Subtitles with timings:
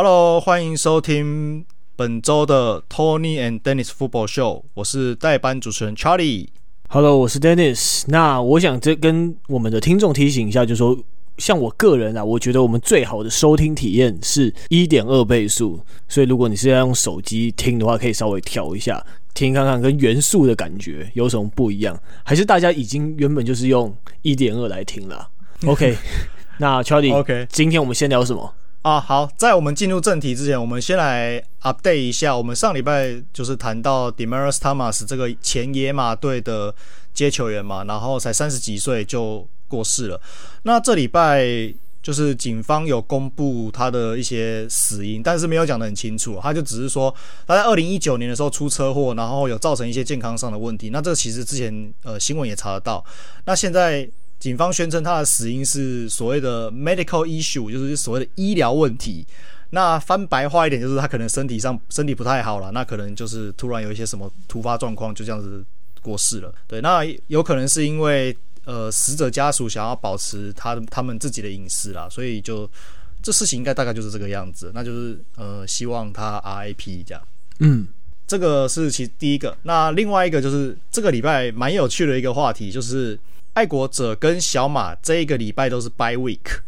[0.00, 1.64] Hello，欢迎收听
[1.96, 6.46] 本周的 Tony and Dennis Football Show，我是代班主持人 Charlie。
[6.88, 8.04] Hello，我是 Dennis。
[8.06, 10.96] 那我想这跟我们的听众提醒一下，就是说，
[11.38, 19.04] 像我个人啊，我觉得我们最好的收听体验是一点二倍速，所以如果你是要用手机听的话，可以稍微调一下。
[19.34, 23.92] 听看看跟原速的感觉有什么不一样，还是大家已经原本就是用
[24.22, 25.28] 一点二来听了
[25.66, 25.96] ？OK，
[26.58, 28.54] 那 Charlie，OK，今天我们先聊什么
[28.88, 29.00] 啊？
[29.00, 36.74] 好，在我们进入正题之前，我们先来 update 一下，我们上礼拜就是谈到 Demarus Thomas 这个前野马队的
[37.12, 40.20] 接球员嘛，然后才三十几岁就过世了。
[40.62, 41.74] 那这礼拜。
[42.00, 46.38] 就是警方有公布他的一些死因，但是没有讲得很清楚。
[46.40, 47.14] 他就只是说
[47.46, 50.88] 他在二零一九年的时候出车祸，然后有造成一些健康上的问题。
[50.90, 53.04] 那这个其实之前呃新闻也查得到。
[53.44, 59.26] 那现在警方宣称他的死因是所谓的 medical issue，就是所谓的医疗问题。
[59.70, 65.64] 那翻白话一点，就是他可能身体上身体不太好了，那可能就是突然有一些什么突发状况，就这样子
[66.00, 66.54] 过世了。
[66.66, 68.36] 对，那有可能是因为。
[68.64, 72.70] 呃，死者家属想要保持他他们自己的隐私啦，所以就
[73.22, 77.22] 这事情应该大概就是这个样子，那就是呃，希望他 RIP 这样。
[77.60, 77.88] 嗯，
[78.26, 79.56] 这个是其第一个。
[79.62, 83.18] 那另外一个就是这个礼拜蛮有趣的一个话题，就是
[83.58, 86.60] 爱国者跟小马这一个礼拜都是 by week，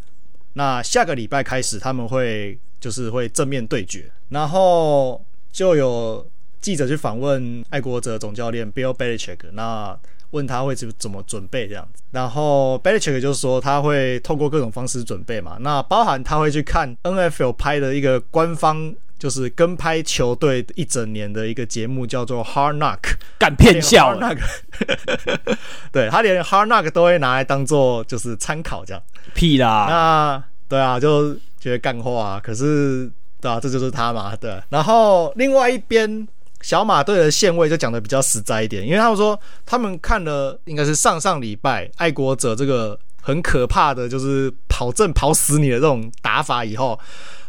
[0.55, 6.29] 那下个礼拜开始他们会就是会正面对决，然后就有
[6.61, 9.97] 记者去访问爱国者总教练 Bill Belichick，那。
[10.33, 22.99] 问他会怎怎么准备这样子，然后 Belichick 就是说他会透过各种方式准备嘛，那包含他会去看 NFL 拍的一个官方就是跟拍球队一整年的一个节目，叫做 Hard Knock，
[23.39, 24.41] 干骗笑那个，
[25.93, 29.03] 对他连 Hard Knock 都会拿来当做就是参考这样，
[29.35, 33.09] 屁啦，那对啊，就觉得干话啊，可是
[33.41, 36.27] 对啊，这就是他嘛，对，然后另外一边。
[36.63, 42.99] 小马队的线位就讲的比较实在一点，因为他们说他们看了应该是上上礼拜爱国者这个
[43.31, 46.99] 很可怕的就是跑阵跑死你的这种打法以后，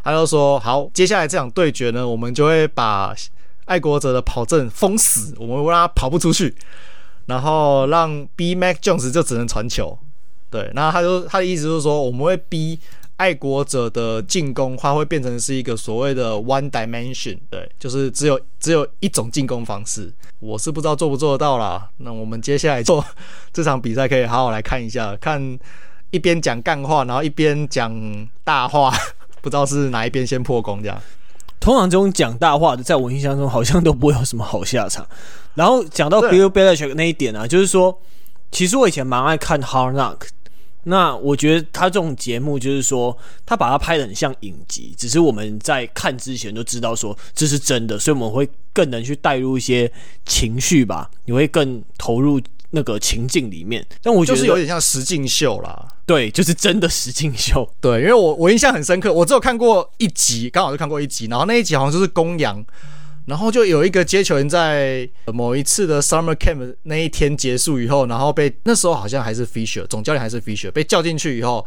[0.03, 3.14] 他就说好，接下来这场对决呢，我们就会把
[3.66, 6.56] 爱国者的跑阵封死，我们会让他跑不出去，
[7.25, 10.00] 然后让 B Mac Jones 就只能传球。
[10.50, 12.80] 对，那他就他的意思就是说我们会逼。
[13.22, 20.12] 爱国者的进攻，它会变成是一个所谓的 one dimension，对，就是只有只有一种进攻方式。
[20.40, 21.88] 我是不知道做不做得到啦。
[21.98, 23.06] 那我们接下来做
[23.54, 25.40] 这场比赛，可以好好来看一下，看
[26.09, 27.94] 一边讲干话，然后一边讲
[28.44, 28.92] 大话，
[29.40, 31.00] 不知道是哪一边先破功这样。
[31.59, 35.08] 通常这种讲大话的，在我印象中好像都不会有什么好下场。
[35.53, 38.02] 然后讲到 Bill Belichick 那一点啊，就是说，
[38.50, 40.22] 其实我以前蛮爱看 Hard Knock。
[40.84, 43.16] 那我觉得他这种节目就是说，
[43.46, 49.91] 他把它拍的很像影集，只是我们在看之前就知道说这是真的，所以我们会更能去带入一些
[50.25, 52.41] 情绪吧，你会更投入
[52.72, 53.86] 那个情境里面。
[54.02, 57.70] 但我觉得就是有点像实境秀啦，对，就是真的实境秀。
[57.80, 62.64] 对，因为我我印象很深刻，我只有看过一集，刚好就看过一集，然后那一集好像就是公羊。
[63.28, 71.66] 然后就有一个接球员在某一次的 Summer Camp 那一天结束以后，然后被那时候好像还是 Fisher 总教练还是 Fisher 被叫进去以后，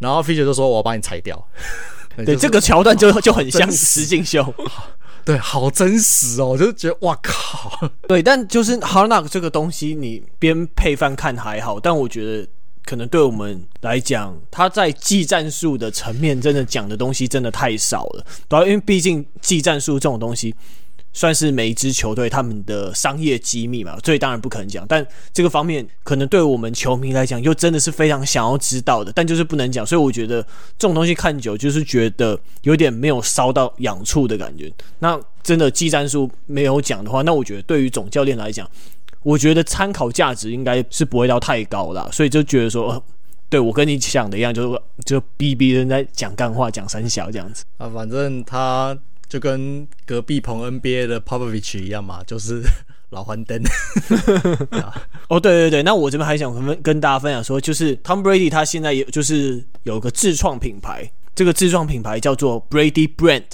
[0.00, 1.42] 然后 Fisher 就说：“我要把你裁掉。
[2.16, 4.52] ”对，就是、这个桥段就就很像实境秀，
[5.24, 12.48] 对，好真实哦，我就觉得哇靠，对，但就是 Hard Knock 这个东西，你边配饭看还好，但我觉得
[12.84, 20.54] 可能对我们来讲，他在技战术的层面真的讲的东西真的太少了，对，因为毕竟技战术这种东西。
[21.16, 24.84] 算是每一支球队他们的商业机密嘛，所以当然不可能讲。
[24.86, 29.84] 但这个方面可能对我们球迷来讲，又真的是非常想要知道的，但就是不能讲。
[29.84, 30.42] 所以我觉得
[30.76, 34.70] 这种东西看久，就是觉得有点没有烧到痒处的感觉。
[34.98, 38.70] 那真的技战术没有讲的话，那我觉得对于总教练来讲，
[39.22, 42.06] 我觉得参考价值应该是不会到太高啦。
[42.12, 43.02] 所以就觉得说，
[43.48, 48.94] 对我跟你想的一样，就是就逼逼人在讲干话、讲三小这样子啊，反正他。
[49.28, 52.62] 就跟隔壁棚 NBA 的 Popovich 一样嘛，就是
[53.10, 53.60] 老黄灯。
[55.28, 63.44] 哦，对对对，那我这边还想跟跟大家分享说，就是 Tom Brady 他现在也就是有个自创品牌，这个自创品牌叫做 Brady Brand。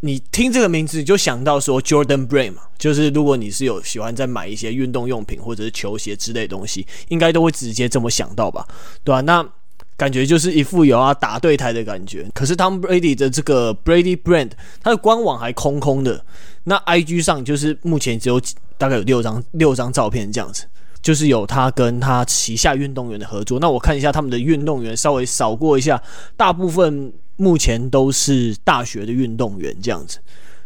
[0.00, 8.66] 你听这个名字就想到说 Jordan Brand 嘛，就是如果你是有喜欢在买一些运动用品或者是球鞋之类的东西，应该都会直接这么想到吧，
[9.02, 9.20] 对吧、啊？
[9.22, 9.48] 那
[9.96, 14.50] 感觉就是一副有要打对台的感觉，可是 Tom Brady 的这个 Brady Brand，
[14.82, 16.22] 它的官网还空空的。
[16.64, 18.40] 那 IG 上就是目前只有
[18.76, 20.64] 大概有六张六张照片这样子，
[21.00, 23.58] 就是有他跟他旗下运动员的合作。
[23.58, 26.02] 那我看一下他们的运动员，稍微扫过一下，
[26.36, 30.18] 大部分目前都是大学的运动员这样子，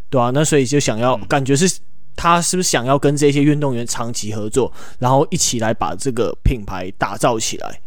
[0.09, 1.79] 对啊，那所以就想要、感觉是
[2.17, 7.81] 他是不是想要跟这些运动员长期合作，然后一起来把这个品牌打造起来？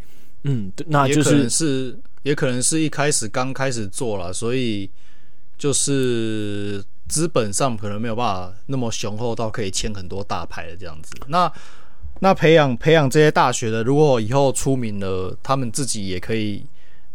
[0.44, 4.90] 嗯，那就是是也可能是一开始刚开始做了，所以
[5.58, 11.14] 就是资本上可能没有办法那么雄厚到可以签很多大牌的这样子。
[11.28, 11.50] 那
[12.20, 16.64] 那培养培养这些大学的，如果以后出名了，他们自己也可以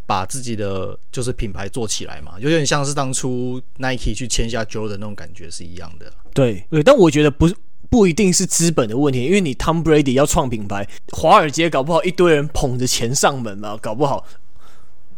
[0.06, 6.12] 把自己的就是品牌做起来嘛，有点像是当初 Nike 去签下 Jordan 的那种感觉是一样的。
[6.34, 7.56] 对对，但我觉得不是。
[7.90, 14.26] 不一定是资本的问题，因为你 Tom Brady 要创品牌，华尔街搞不好一堆人捧着钱上门嘛，搞不好。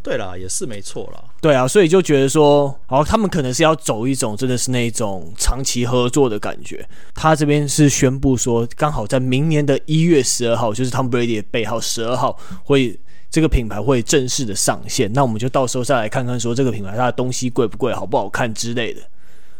[0.04, 1.24] 对啦，也是没错啦。
[1.42, 6.84] 对啊，所以就觉得说，哦，他们可能是要走一种真的是那种长期合作的感觉。
[7.14, 15.12] 他这边是宣布说，刚好在明年的一月十二号，就是 Tom Brady 的背号十二号，会这个品牌会正式的上线。
[15.14, 19.02] 那我们就到时候再来看看，说这个品牌它的东西贵不贵，好不好看之类的。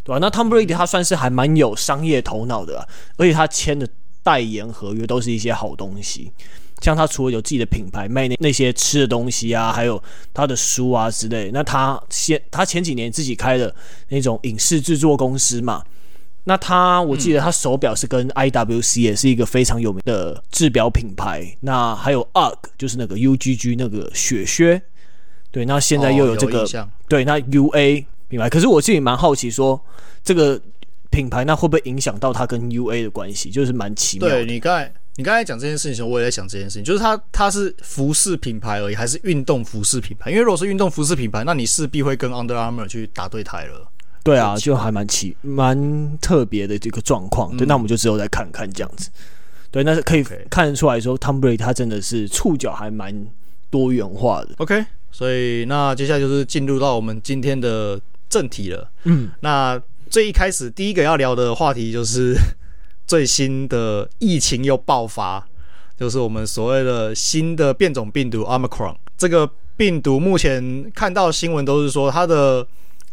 [0.04, 0.18] 对吧？
[0.20, 2.88] 那 Tom Brady 他算是还蛮有商业头脑的，
[3.18, 3.88] 而且他签的
[4.24, 6.32] 代言合约都是一些好东西。
[6.82, 10.02] 像他除了有自己的品牌卖那那些吃的东西啊，还有
[10.34, 11.52] 他的书啊之类。
[11.54, 13.74] 那他先他前几年自己开的
[14.10, 15.84] 那种影视制作公司嘛。
[16.46, 21.56] 那他我记得他手表是跟 IWC 也是一个非常有名的制表品牌。
[21.60, 24.82] 那还有 UGG 就是那个 UGG 那个雪靴。
[25.52, 26.66] 对，那现在又有这个、
[27.08, 28.06] 对，那 UA。
[28.32, 29.80] 品牌，可是我自己蛮好奇，说
[30.24, 30.60] 这个
[31.12, 33.52] 品牌那会不会影响到它跟 UA 的关系？
[33.52, 34.36] 就是蛮奇妙的。
[34.36, 40.32] 对，你刚才你刚才讲这件事情的时候，我也在想这件事情，就是它它是服饰品牌而已，还是运动服饰品牌？
[40.32, 43.86] 因为如果是运动服饰品牌，那你势必会跟 Under Armour 去打对台了。
[44.24, 47.56] 对啊，就还蛮奇蛮特别的这个状况。
[47.58, 49.10] 对，嗯、那我们就之后再看看这样子。
[49.70, 53.14] 对，那是可以看得出来说，Tom Brady 他真的是触角还蛮
[53.70, 54.50] 多元化的。
[54.60, 58.00] OK，所以那接下来就是进入到我们今天的。
[58.32, 59.80] 正题了，嗯，那
[60.10, 62.34] 最一开始第一个要聊的话题就是
[63.06, 65.46] 最新的疫情又爆发，
[66.00, 68.96] 就是我们所谓的新的变种病毒 Omicron。
[69.18, 72.66] 这个病毒目前看到新闻都是说它的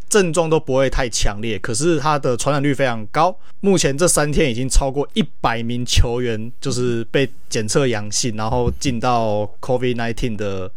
[0.07, 3.37] 症状都不会太强烈，可是它的传染率非常高。
[3.59, 10.71] 目前这三天已经超过一百名球员就是被检测阳性，然后进到 COVID-19 的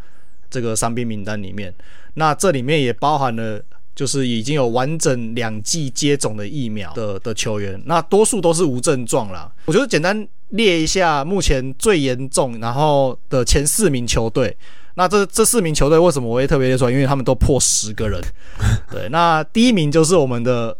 [0.50, 1.72] 这个伤病名单里面。
[2.14, 3.62] 那这里面也包含了。
[3.94, 9.52] 就是已经有完整两剂接种的疫苗的的球员，那多数都是无症状啦。
[9.66, 14.56] 我觉得简单列一下目前最严重然后的前四名球队。
[14.94, 16.90] 那这这四名球队为什么我会特别列出来？
[16.90, 18.20] 因为他们都破十个人。
[18.90, 20.76] 对，那第一名就是我们的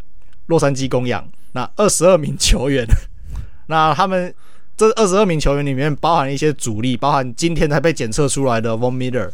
[0.47, 2.87] 洛杉矶公羊，那二十二名球员。
[3.69, 4.35] 那他们
[4.77, 9.31] 这二十二名球员里面包含一些主力，包含今天才被检测出来的 Von Miller，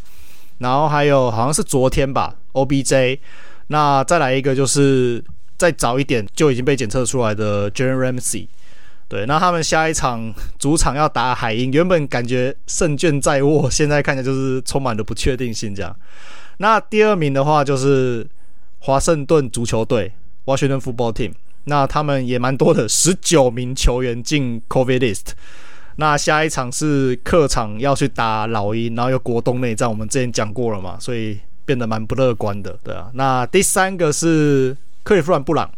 [0.59, 3.19] 然后还有好像是昨天吧，OBJ。
[3.71, 5.23] 那再来一个，就是
[5.59, 8.49] 再早一点就已经被检测出来的 Jalen Ramsey，
[9.09, 15.95] 对，那他们下一场主场要打海鹰，原本感觉胜券在握，现在看起来就是充满了不确定性这样。
[16.57, 18.27] 那第二名的话就是
[18.79, 20.13] 华盛顿足球队
[20.47, 21.33] Washington Football Team，
[21.65, 25.33] 那他们也蛮多的，十九名球员进 COVID list。
[25.97, 31.39] 那下一场是客场要去打老鹰，然后又国东内战，我们之前讲过了嘛，所以。
[31.69, 33.11] 变得蛮不乐观的，对啊。
[33.13, 35.71] 那第三个是克利夫兰布朗，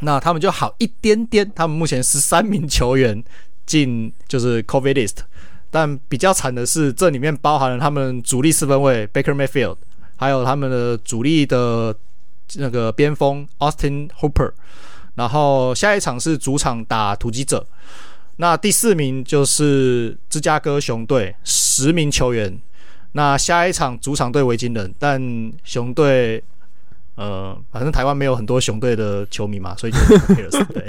[0.00, 3.24] 那他们就好一点点，他们目前十三名球员
[3.64, 5.16] 进就是 COVID list，
[5.70, 9.78] 但比较惨的是，这里面包含了他们主力四分卫 Baker Mayfield，
[10.16, 11.96] 还有他们的主力的
[12.56, 14.52] 那个边锋 Austin Hooper，
[15.14, 17.66] 然后下一场是主场打突击者，
[18.36, 22.60] 那第四名就是芝加哥熊队十名球员。
[23.12, 25.20] 那下一场主场对维京人，但
[25.64, 26.42] 熊队，
[27.14, 30.86] 呃，反正台湾没有很多熊队的球迷嘛，所以就 cares， 对，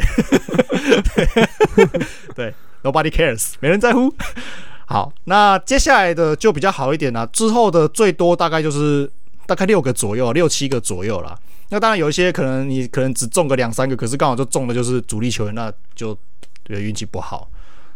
[2.33, 4.13] 对，nobody cares，没人在乎。
[4.87, 9.09] 好，那接下来的就比较好一点啦，之后的最多大概就是
[9.45, 11.37] 大概六个左右，六七个左右啦。
[11.69, 16.17] 那当然有一些可能你可能只中个两三个，可是刚好就中的就是主力球员，那就
[16.63, 17.49] 对运气不好。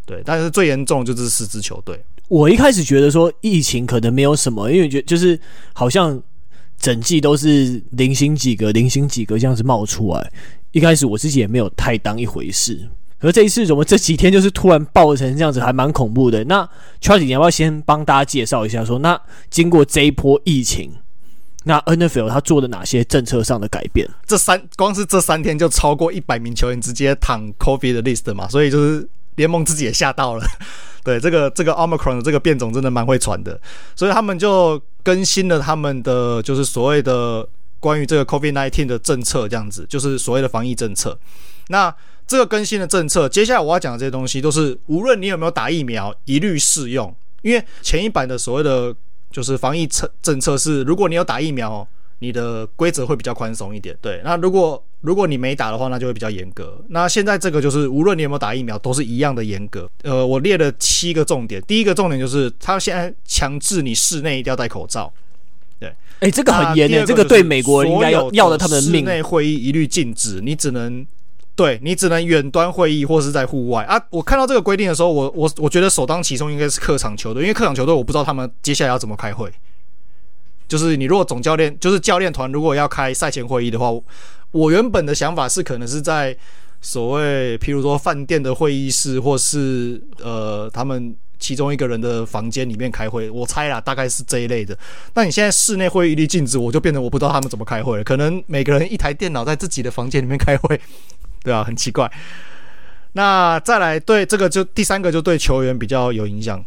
[0.05, 2.03] 对，但是最严重就是四支球队。
[2.27, 5.39] 我一开始觉得说疫情可能没有什么，因为觉就是
[5.73, 6.21] 好像
[6.77, 10.31] 整季都是零星几个、零星几个这样子冒出来。
[10.71, 16.43] 一开始我自己也没有太当一回事，可是这一次怎么这几天就是突然爆成这样子，还蛮恐怖的。
[16.43, 16.69] 那
[17.01, 19.19] Charlie，你要不要先帮大家介绍一下说，那
[19.49, 20.91] 经过这一波疫情，
[21.63, 24.07] 那 NFL 他做了哪些政策上的改变？
[24.25, 29.07] 这三光是这三天就超过一百名球员直接躺 COVID 的 list 嘛，所以就是。
[29.37, 30.45] 联盟自己也吓到了。
[31.03, 33.57] 对，这个这个 Omicron 的这个变种真的蛮会传的，
[33.95, 37.47] 所以他们就更新了他们的就是所谓的
[37.79, 41.17] 关于这个 COVID-19 的政策，这样子就是所谓的防疫政策。
[41.69, 41.95] 那
[42.27, 47.15] 这个更新的政策，接下来我要讲的这些东西都是无论你有没有打疫苗，一律适用。
[47.41, 48.93] 因为前一版的所谓的
[49.31, 51.87] 就是防疫策政策是，如果你有打疫苗，
[52.19, 53.97] 你的规则会比较宽松一点。
[54.01, 56.79] 对，那如果如果你没打的话，那就会比较严格。
[56.89, 59.89] 那现在这个就是无论你有没有打疫苗，都是一样的严格。
[60.03, 65.11] 呃，我列了七个重点，第一个重点就是他现在强制你室内一定要戴口罩。
[65.79, 69.01] 对，哎，这个很严的，这个对美国人应该要要了他们的命。
[69.01, 71.05] 室内会议一律禁止，你只能。
[71.55, 73.99] 对，你只能远端会议或是在户外啊！
[74.11, 79.51] 我看到这个规定的时候，我我我觉得首当其冲应该是客场球队，因为客场球队我不知道他们接下来要怎么开会。
[80.67, 83.91] 就是你如果总教练就是教练团如果要开赛前会议的话，
[84.51, 86.35] 我原本的想法是可能是在
[86.81, 93.29] 所谓譬如说饭店的会议室，或是呃他们其中一个人的房间里面开会。
[93.29, 94.77] 我猜啦，大概是这一类的。
[95.13, 98.03] 那你现在室内会议一律禁止，我就变成我不知道他们怎么开会了。
[98.03, 100.79] 可能每个人一台电脑在自己的房间里面开会。
[101.43, 102.11] 对啊，很奇怪。
[103.13, 106.63] 那再来对这个就第三个就对球员比较有影响。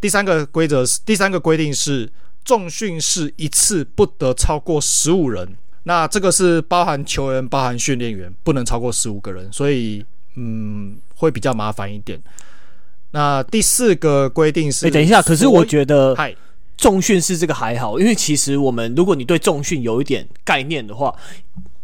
[0.00, 2.10] 第三个规则是第三个规定是
[2.44, 5.56] 重训室一次不得超过十五人。
[5.88, 12.20] 那这个是包含球员、包含训练员，不能超过十五个人，所以嗯会比较麻烦一点。
[13.12, 16.34] 那第四个规定是，哎，等一下，可是我觉得嗨，
[16.76, 21.14] 重训是这个还好，因为其实我们如果你对重训有一点概念的话。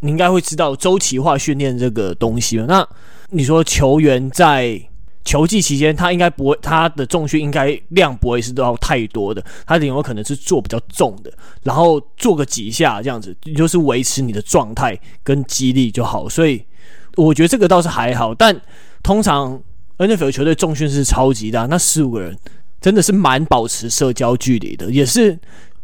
[0.04, 2.64] 你应该会知道周期化训练这个东西吧？
[2.66, 2.88] 那
[3.30, 4.82] 你说球员在
[5.24, 16.28] 球季期间，他应该不会，他的重训应该量不会是都要太多的，他顶多可能是做比较重的，然后做个几下这样子，就是维持你的状态跟肌力就好。
[16.28, 16.64] 所以
[17.16, 18.34] 我觉得这个倒是还好。
[18.34, 18.60] 但
[19.02, 19.62] 通常
[19.98, 22.36] NFL 球队重训是超级大，那十五个人
[22.80, 25.38] 真的是蛮保持社交距离的，也是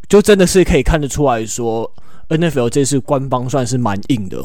[0.08, 1.90] 就真的是可以看得出来说。
[2.28, 4.38] NFL 这次官方算是蛮硬的，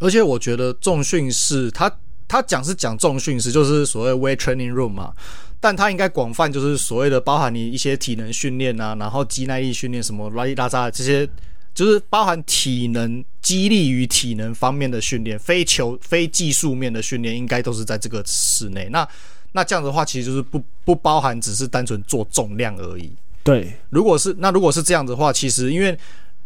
[0.00, 1.88] 而且我觉得重训是，他
[2.30, 5.12] 他讲是讲重训室，就是所谓 weight training room 嘛，
[5.58, 11.28] 但他应该广泛就是所谓的包含你一些体能训练啊，然后肌耐力训练什么拉里拉扎这些，
[11.74, 18.88] 就是包含体能、激励与体能方面的训练，非球非技术面的训练，应该都是在这个室内。
[18.92, 19.06] 那
[19.50, 23.12] 那这样的话，其实就是不不包含只是单纯做重量而已。
[23.42, 25.98] 对，如果是那如果是这样的话，其实因为。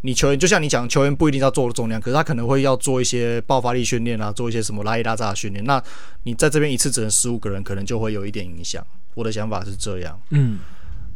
[0.05, 5.65] 你球员就像你讲，球员不一定要做重量，可是他可能会要做一些爆发力训练啊，做一些什么拉一拉扎的训练。
[5.65, 5.81] 那
[6.25, 8.85] 你在这边一次只能十五个人，可能就会有一点影响。
[9.15, 10.19] 我的想法是这样。
[10.29, 10.59] 嗯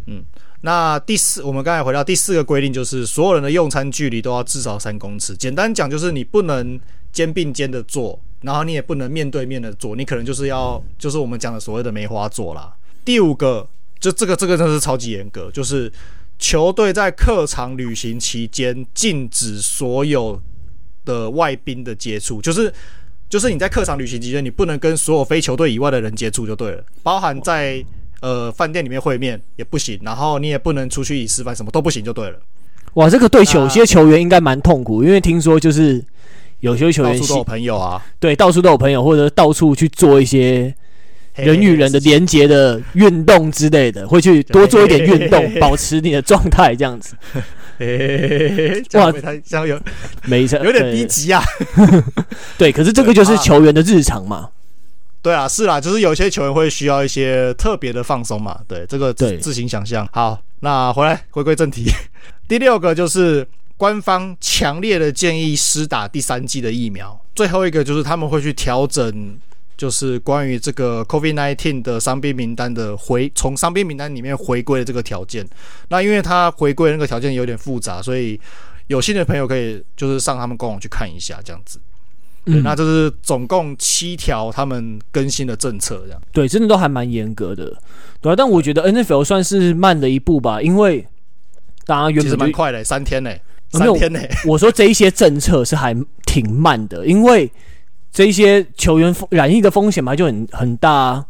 [0.08, 0.24] 嗯。
[0.62, 5.38] 那第四，我们刚才回到第四个规定，就是所有人的用餐距离都要至少三公尺。
[5.38, 6.80] 简单讲，就是你不能
[7.12, 12.74] 肩并肩的坐，然后你也不能面对面的坐，你可能就是要，就是我们讲的所谓的梅花座啦。
[13.06, 13.70] 第五个，
[14.00, 15.92] 就这个这个真的是超级严格，就是。
[16.40, 20.42] 球队在客场旅行期间禁止所有
[21.04, 22.74] 的外宾的接触，就是
[23.28, 27.84] 就是你在客场旅行期间，你不能跟所有非球队以外的人接触就对了，包含在
[28.22, 32.40] 呃饭店里面会面也不行，然后你也不能出去以示范，什么都不行就对了。
[32.94, 36.04] 哇，这个对有些球员应该蛮痛苦，因为听说就是
[36.62, 40.74] 有些球员到处都有朋友啊，对，到处都有朋友，或者到处去做一些。
[41.44, 47.16] 人与人的连接的运动之类的，会去多做一点运动，保持你的状态，这样子。
[48.94, 49.12] 哇，
[49.46, 49.80] 这样有
[50.26, 51.42] 没错，有点逼急啊。
[52.58, 54.50] 对，可是这个就是球员的日常嘛。
[55.22, 58.60] 对啊，是啦，就是有些球员会需要一些特别的放松嘛。
[58.68, 60.08] 对，这个自自行想象。
[60.12, 61.86] 好，那回来回归正题。
[62.48, 67.20] 第六个就是官方强烈的建议施打第三剂的疫苗。
[67.36, 69.38] 最后一个就是他们会去调整。
[69.80, 75.48] 就是关于这个 COVID-19 的伤病名单的回，从伤病名单里面回归的这个条件。
[75.88, 78.38] 那因为他回归那个条件有点复杂，所以
[78.88, 81.80] 有兴趣的朋友可以就是上他们官网去看一下，这样子。
[82.48, 86.22] 嗯，那就是总共七条他们更新的政策，这样。
[86.34, 87.74] 对，真的都还蛮严格的，
[88.20, 88.36] 对啊。
[88.36, 91.08] 但我觉得 NFL 算是慢了一步吧，因为
[91.86, 93.32] 大家原本其实蛮快的，三天呢，
[93.72, 94.20] 三天呢。
[94.46, 95.96] 我说这一些政策是还
[96.26, 97.50] 挺慢的，因为。
[98.12, 101.26] 这一些球员染疫的风险嘛，就很很大啊，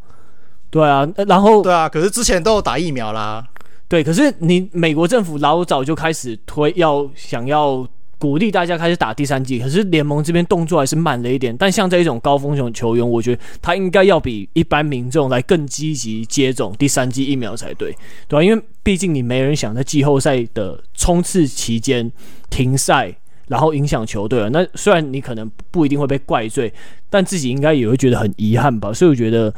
[0.69, 3.45] 对啊，然后对啊，可是之前都有打疫苗啦，
[3.87, 7.85] 对，可是你美国政府老早就开始推，要想要
[8.17, 11.55] 鼓励大家开始打第三剂，可是联盟这边动作还是慢了一点。
[11.57, 17.93] 但像这一种高风险球员，我觉得他应该要比一般民众来更积极接种第三剂疫苗才对，
[18.27, 22.11] 对啊，因为毕竟你没人想在季后赛的冲刺期间
[22.49, 23.15] 停赛。
[23.49, 24.49] 然后影响球队了。
[24.51, 26.73] 那虽然你可能不一定会被怪罪，
[27.09, 28.93] 但自己应该也会觉得很遗憾吧。
[28.93, 29.53] 所以我觉得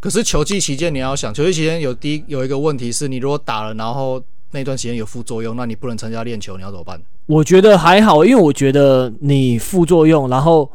[0.00, 6.98] 可是球季期间你要想，球季期间有第一有一个问题是，你如果打了，然后那段时间有副作用，那你不能参加练球，你要怎么办？
[7.26, 10.70] 我觉得还好，因为我觉得你副作用，然后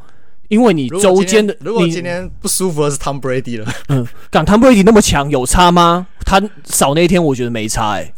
[0.50, 6.08] 因为你周间的，如果今天不舒服的是 Tom Brady 了，嗯，敢 Tom Brady 那么强，有差吗？
[6.25, 8.13] 他少那一天，我觉得没差，欸，哎。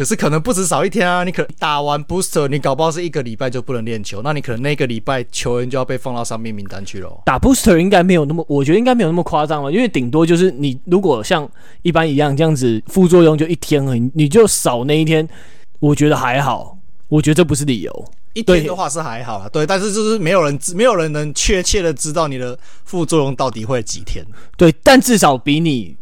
[0.00, 1.24] 可是可能不止少一天啊！
[1.24, 7.22] 你可能打完 booster，你搞不好是一个礼拜就不能练球，那你可能那个礼拜球员就要被放到伤病名单去了。
[7.26, 11.46] 打 booster 应该没有那么，我觉得应该没有那么夸张了，因为顶多就是你如果像
[11.82, 15.28] 一般一样这样子副作用就一天而已，你就少那一天，
[15.80, 16.78] 我觉得还好。
[17.08, 24.24] 我觉得这不是理由，一天的话是还好啊，对，但是就是没有人没有人能确切的知道你的副作用到底会几天，
[24.56, 25.94] 对，但至少比你。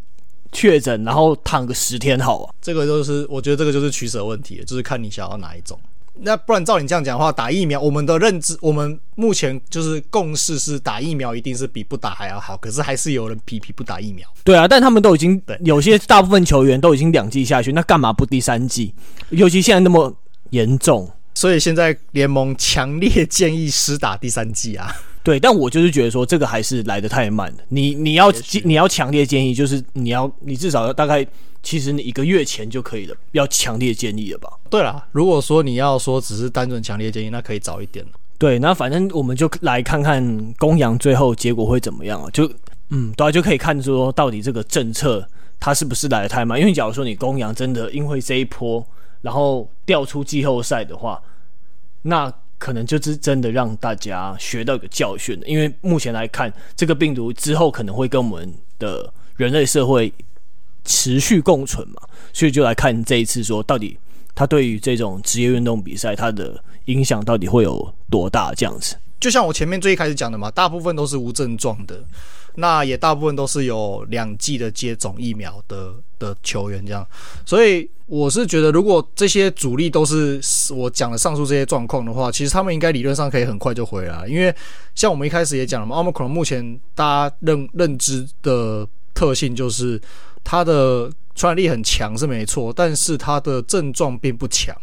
[0.58, 5.78] 确诊，然后躺个十天好啊，这个就是我觉得这个就是取舍问题，就是看你想要哪一种。
[6.20, 12.56] 那不然照你这样讲的话，打疫苗，我们的认知，我们目前就是共识是打疫苗一定是比不打还要好。
[12.56, 14.28] 可是还是有人皮皮不打疫苗。
[14.42, 18.92] 对啊，但他们都已经有些大部分球员都已经两季下去，那干嘛不第三季？
[19.30, 20.12] 尤其现在那么
[20.50, 24.92] 严重，所以现在联盟强烈建议施打第三季啊。
[25.28, 27.58] 对，但我就是觉得说这个还是来的太慢了。
[27.68, 28.32] 你你要
[28.64, 31.22] 你要强烈建议，就是你要你至少要大概，
[31.62, 34.48] 其实你一个月前就可以了，要强烈建议了吧？
[34.70, 38.02] 对啦，如果说你要说只是单纯强烈建议，那可以早一点。
[38.38, 42.30] 对，那反正我们就来看看公羊最后结果会怎么样啊？
[42.30, 42.50] 就
[42.88, 45.22] 嗯，对啊，就可以看说到底这个政策
[45.60, 46.58] 它是不是来的太慢？
[46.58, 48.82] 因为假如说你公羊真的因为这一波
[49.20, 51.22] 然后掉出季后赛的话，
[52.00, 52.32] 那。
[52.58, 60.12] 可能就是真的让大家学到一个教训，因为目前来看，这个病毒之后可能会跟我们的人类社会
[60.84, 63.96] 持续共存嘛，所以就来看这一次说，到底
[64.34, 68.52] 它对于这种职业运动比赛它的影响到底会有多大？
[68.54, 72.04] 这样子，就像我前面最一开始讲的嘛，大部分都是无症状的。
[72.54, 77.06] 那也大部分都是有两剂的接种疫苗的的球员这样，
[77.46, 80.40] 所以我是觉得，如果这些主力都是
[80.74, 84.52] 我讲的上述这些状况的话，其实他们应该理论上可以很快就回来，因为
[84.96, 90.00] 像我们一开始也讲了嘛，Omicron 目前大家认认知的特性就是
[90.42, 94.74] 它的传染力很强是没错，但是它的症状并不强。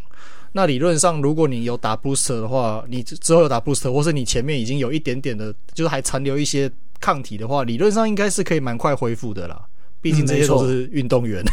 [0.55, 6.71] 那理论上，如果你有打 booster 的话，你之后有打 booster，或是你前面已经有一点点的，就是还残留一些。
[6.97, 9.61] 抗体的话，理论上应该是可以蛮快恢复的啦。
[10.01, 11.43] 毕竟这些都是运动员。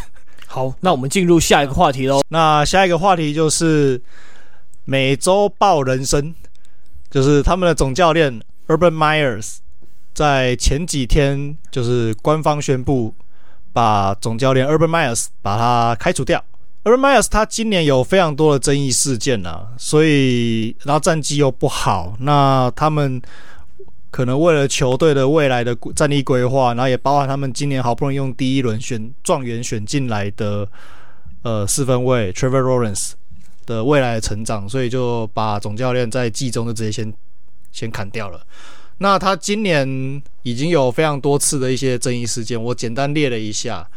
[0.47, 2.21] 好，那我们进入下一个话题喽。
[2.31, 4.01] 那下一个话题就是
[4.85, 6.33] 美洲豹人生，
[7.11, 9.57] 就是他们的总教练 Urban Myers
[10.15, 13.13] 在前几天就是官方宣布
[13.73, 16.43] 把总教练 Urban Myers 把他开除掉。
[16.85, 23.21] Urban Myers 他今年有非常多的争议事件啊，所以然后战绩又不好，那他们。
[24.13, 30.69] 可能为了球队的未来的战力规划，然后也包含他们今年好不容易用第一轮选状元选进来的
[31.41, 33.13] 呃四分卫 Trevor Lawrence
[33.65, 37.11] 的未来的成长，所以就把总教练在季中就直接先
[37.73, 38.47] 先砍掉了。
[38.99, 43.89] 那他今年已经有非常多次的一些争议事件，我简单列了一下。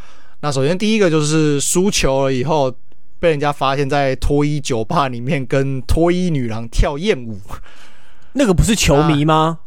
[0.45, 2.71] 那首先第一个就是输球了以后
[3.17, 7.39] 被人家发现，在脱衣酒吧里面跟脱衣女郎跳艳舞，
[8.34, 9.58] 那个不是球迷吗？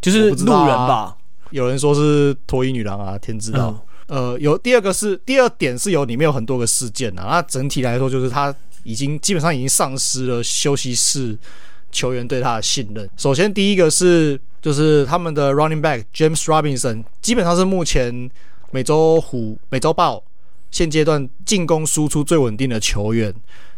[0.00, 1.16] 就是路人吧，啊，
[1.50, 3.84] 有人说是脱衣女郎啊，天知道。
[4.06, 8.54] 嗯、呃，有第二个是第二点是有里面有很多个事件啊，那整体来说就是他
[8.84, 11.36] 已经基本上已经丧失了休息室
[11.90, 13.10] 球员对他的信任。
[13.16, 18.30] 首先第一个是就是他们的 running back James Robinson，基本上是目前
[18.72, 20.20] 美洲虎美洲豹
[20.72, 23.32] 现阶段进攻输出最稳定的球员，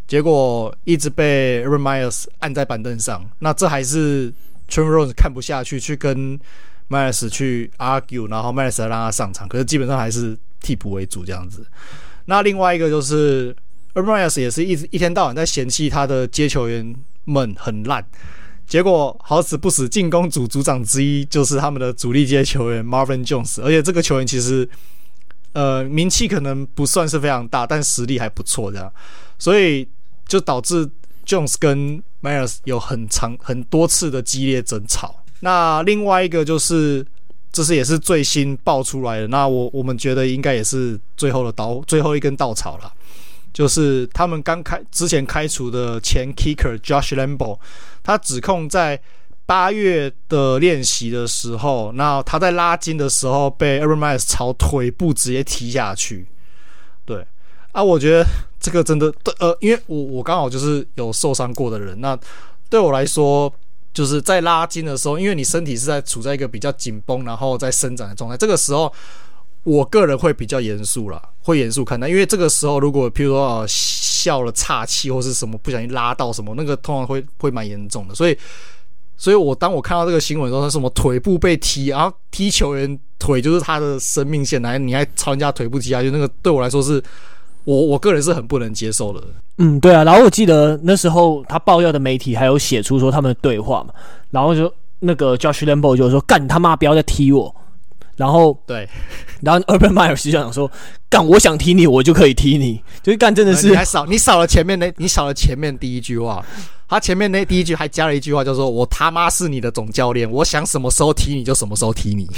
[0.06, 4.32] 结果一直被 Urban Myers 按在板凳上，那这还是。
[4.66, 6.40] Trevor Lawrence 看不下去，去跟
[6.88, 11.66] Myers 去 argue，然后 Myers 让他上场，可是基本上还是替补为主这样子。
[12.24, 13.54] 那另外一个就是
[13.92, 18.02] Myers 也是一直一天到晚在嫌弃他的接球员们很烂，
[18.66, 24.68] 结果好死不死，进攻组组长之一就是他们的主力接球员 Marvin Jones，而且这个球员其实
[25.52, 28.92] 呃名气可能不算是非常大，但实力还不错这样，
[29.38, 29.86] 所以
[30.26, 30.88] 就导致
[31.26, 35.22] Jones 跟 Myers 有很长很多次的激烈争吵。
[35.40, 37.06] 那另外一个就是，
[37.52, 39.28] 这是也是最新爆出来的。
[39.28, 42.92] 那我我们觉得应该也是最后的稻最后一根稻草了。
[43.54, 47.58] 就是他们刚开之前开除的前 Kicker Josh Lambo，
[48.02, 49.00] 他指控在
[49.46, 56.26] 八月的练习的时候，那他在拉筋的时候被 Urban Myers 朝腿部直接踢下去。
[57.06, 57.26] 对
[57.72, 58.26] 啊，我觉得。
[58.64, 62.18] 这个真的对，呃，因为我我刚好就是有受伤过的人，那
[62.70, 63.52] 对我来说，
[63.92, 68.90] 就是在拉筋的时候，因为你身体是在处在一个比较紧绷，然后在伸展的状态，这个时候
[69.64, 78.38] 我个人会比较严肃啦，会严肃看待，因为这个时候如果譬如说啊笑了岔气或是什么不小心拉到什么，那个通常会会蛮严重的，所以。
[79.16, 87.00] 所以我当我看到这个新闻的时候，他什么腿部被踢，然后踢球员腿就是他的生命线，来你还朝人家腿部踢下去，那个对我来说是
[87.62, 89.22] 我我个人是很不能接受的。
[89.58, 90.02] 嗯，对啊。
[90.02, 93.94] 然后我记得那时候他爆料的媒体还有写出说他们的对话嘛，
[94.30, 97.54] 然后就那个 Josh Lambo 就说干你他妈不要再踢我，
[98.16, 98.88] 然后对，
[99.40, 100.70] 然后 Urban Meyer 就想说
[101.08, 106.44] 干我想踢你我就可以踢你，就是干真的是你还少你少了前面那你少了前面第一句话。
[106.86, 112.28] 他前面那第一句还加了一句话，叫做“我他妈是你的总教练，我想什么时候踢你就什么时候踢你。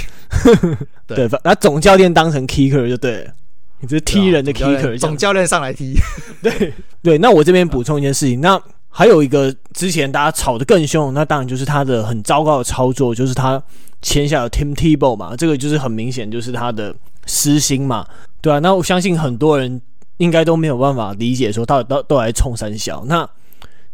[1.05, 3.33] 对”把，把总教练当成 kicker 就对了，
[3.81, 5.95] 你这是踢人的 kicker，、啊、总教练上来踢。
[6.41, 8.59] 对对，那我这边补充一件事情，那
[8.89, 13.61] 还有一个之前大家吵得更凶，那当然就是他的很糟糕的操作，就是他
[14.01, 18.07] 签下了 Tim Tebow 嘛，这个就是很明显就是他的私心嘛，
[18.41, 19.81] 对啊，那我相信很多人
[20.17, 23.29] 应该都没有办法理解说到底都都来冲三小那。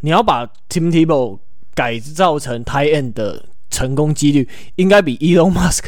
[0.05, 1.39] 你要把 Tim Tebow
[1.73, 5.85] 改造成 tight end 的成功几率，应该比 Elon Musk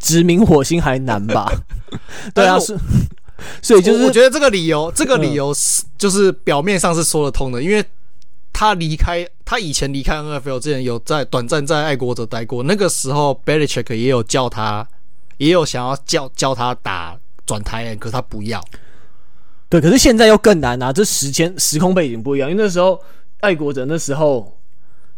[0.00, 1.46] 殖民火星还难吧？
[2.34, 2.76] 对啊，是，
[3.62, 7.84] 所以就是我，觉得这个理由，这个理由是就是表面上是说得通的，嗯、因为
[8.52, 14.88] 他离开，他以前离开 NFL 之前有在短暂在爱国者待过，那个时候 Belichick 也有叫他，
[15.36, 18.64] 也有想要叫叫他打转 tight end，可是他不要。
[19.68, 20.90] 对，可是现在又更难啊！
[20.90, 22.98] 这时间时空背景不一样，因为那时候。
[23.40, 24.56] 爱国者那时候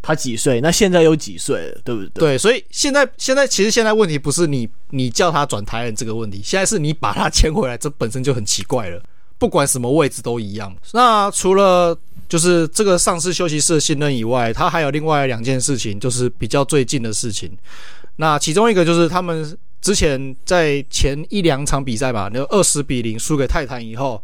[0.01, 0.59] 他几岁？
[0.63, 1.81] 那现在又几岁了？
[1.85, 2.11] 对不对？
[2.31, 9.01] 对，所以现在现在其实现在问题不是你你叫他转台人这个问题，现在是你把他 签回来，这本身就很奇怪了。
[9.39, 10.75] 不管什么位置都一样。
[10.95, 11.95] 那除了
[12.35, 17.57] 就是这个上市休息室的信任以外，他还有另外两件事情，就是比较最近的事情。
[18.17, 24.21] 那其中一个就是他们之前在前一两场比赛吧，那二十比零输给泰坦以后。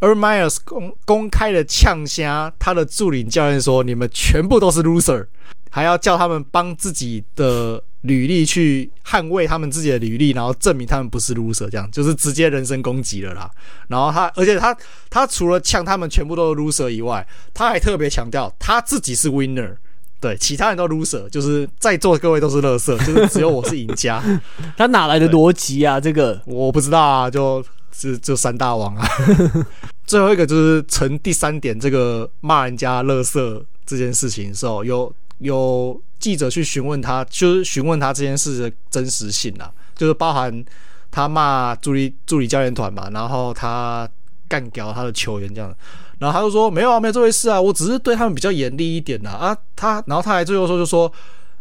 [0.00, 5.26] 而 Myers 公公开的呛瞎，他的助理教练说：“你们全部都是 loser，
[5.70, 13.50] 还要叫他们帮自己的履历去捍卫他们自己的履历，然后证明他们不是 loser，这样就是直接人身攻击了啦。
[13.88, 14.76] 然后他，而且他
[15.10, 19.74] 他除了呛他们全部都是 loser 以外，他还特别强调他自己是 winner，
[20.20, 24.22] 对，其他人都 loser，就是在座各位都是垃圾，就是只有我是赢家。
[24.76, 26.00] 他哪来的逻辑啊？
[26.00, 27.64] 这个我不知道啊，就。”
[27.98, 29.08] 是就三大王啊，
[30.04, 40.64] 最后一个就是成第三点，这个骂人家垃圾这件事情的时候，有有记者去询问他，就是询问他这件事的真实性啊，就是包含
[41.10, 44.08] 他骂助理助理教练团嘛，然后他
[44.48, 45.74] 干掉他的球员这样，
[46.18, 51.12] 然后他就说没有啊，没有这回事啊，我只是对他们比较严厉一点呐啊，他然后他还最后说就说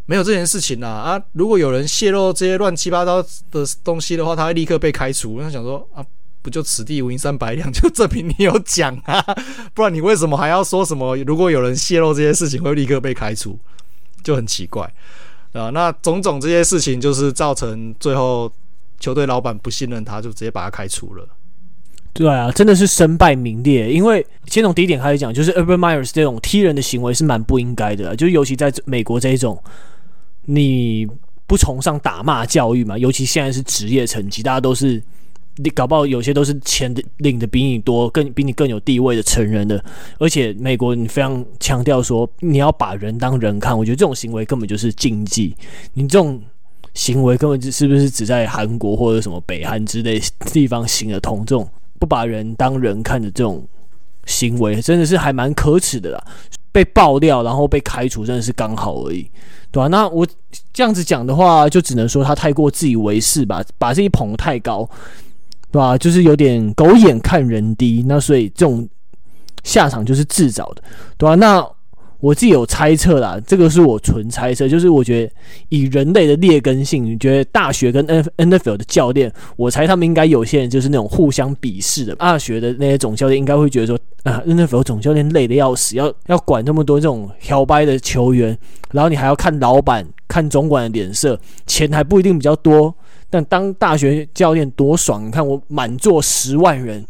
[0.05, 5.41] 没有这件事情啊啊，如果有人泄露这些乱七八糟的东西的话，他会立刻被开除。
[5.41, 6.05] 他想说啊。
[6.41, 9.19] 不就此地无银三百两，就证明你有讲啊，
[9.73, 11.17] 不然你为什么还要说什么？
[11.25, 13.57] 如果有人泄露这些事情，会立刻被开除，
[14.25, 14.83] 就很奇怪
[15.53, 15.69] 啊。
[15.69, 18.51] 那种种这些事情，就是造成最后
[18.99, 21.25] 球队老板不信任他，就直接把他开除了。
[22.11, 23.89] 对啊，真的是身败名裂。
[23.89, 29.57] 因为先从第一点开始讲，就是 Urban Myers 这种踢人的行为是蛮不应该的，就尤其在美国这一种，
[30.45, 31.07] 你
[31.47, 35.01] 不崇尚打骂教育嘛，尤其现在是职业成绩，大家都是。
[35.57, 39.83] 你搞不好有些都是钱领的比你多，更比你更有地位的成人的，
[40.19, 45.55] 而且美国你非常强调说你要把人当人看，我觉得这种行为根本就是禁忌。
[45.93, 46.41] 你这种
[46.93, 51.45] 行为根本就是不是只在韩国或者什么北韩之类地方行得通？
[51.45, 51.67] 这种
[51.99, 53.65] 不把人当人看的这种
[54.25, 56.21] 行为，真的是还蛮可耻的啦。
[56.71, 59.25] 被爆料然后被开除，真的是刚好而已，
[59.71, 59.87] 对吧？
[59.87, 60.27] 那我
[60.73, 64.89] 这样子讲的话，就只能说他太过自以为是吧，把自己捧得太高。
[65.75, 65.97] 对吧？
[65.97, 68.87] 就是有点狗眼看人低，那所以这种
[69.61, 70.81] 下场就是自找的，
[71.17, 71.35] 对吧？
[71.35, 71.67] 那
[72.21, 75.33] 我自己有猜测啦，这个是我纯猜测，就是我觉得
[75.67, 82.15] 以人类的劣根性，你觉得大学跟 N N F L 的教练，我猜他们应该有些人就是那种互相鄙视的。
[82.15, 88.57] 大学的那些总教练应该会觉得说，啊，NFL 总教练累得要死，要要管那么多这种摇摆的球员，
[88.93, 92.95] 然后你还要看老板、看总管的脸色，钱还不一定比较多。
[93.29, 95.27] 但当大学教练多爽！
[95.27, 97.05] 你看我满座十万人，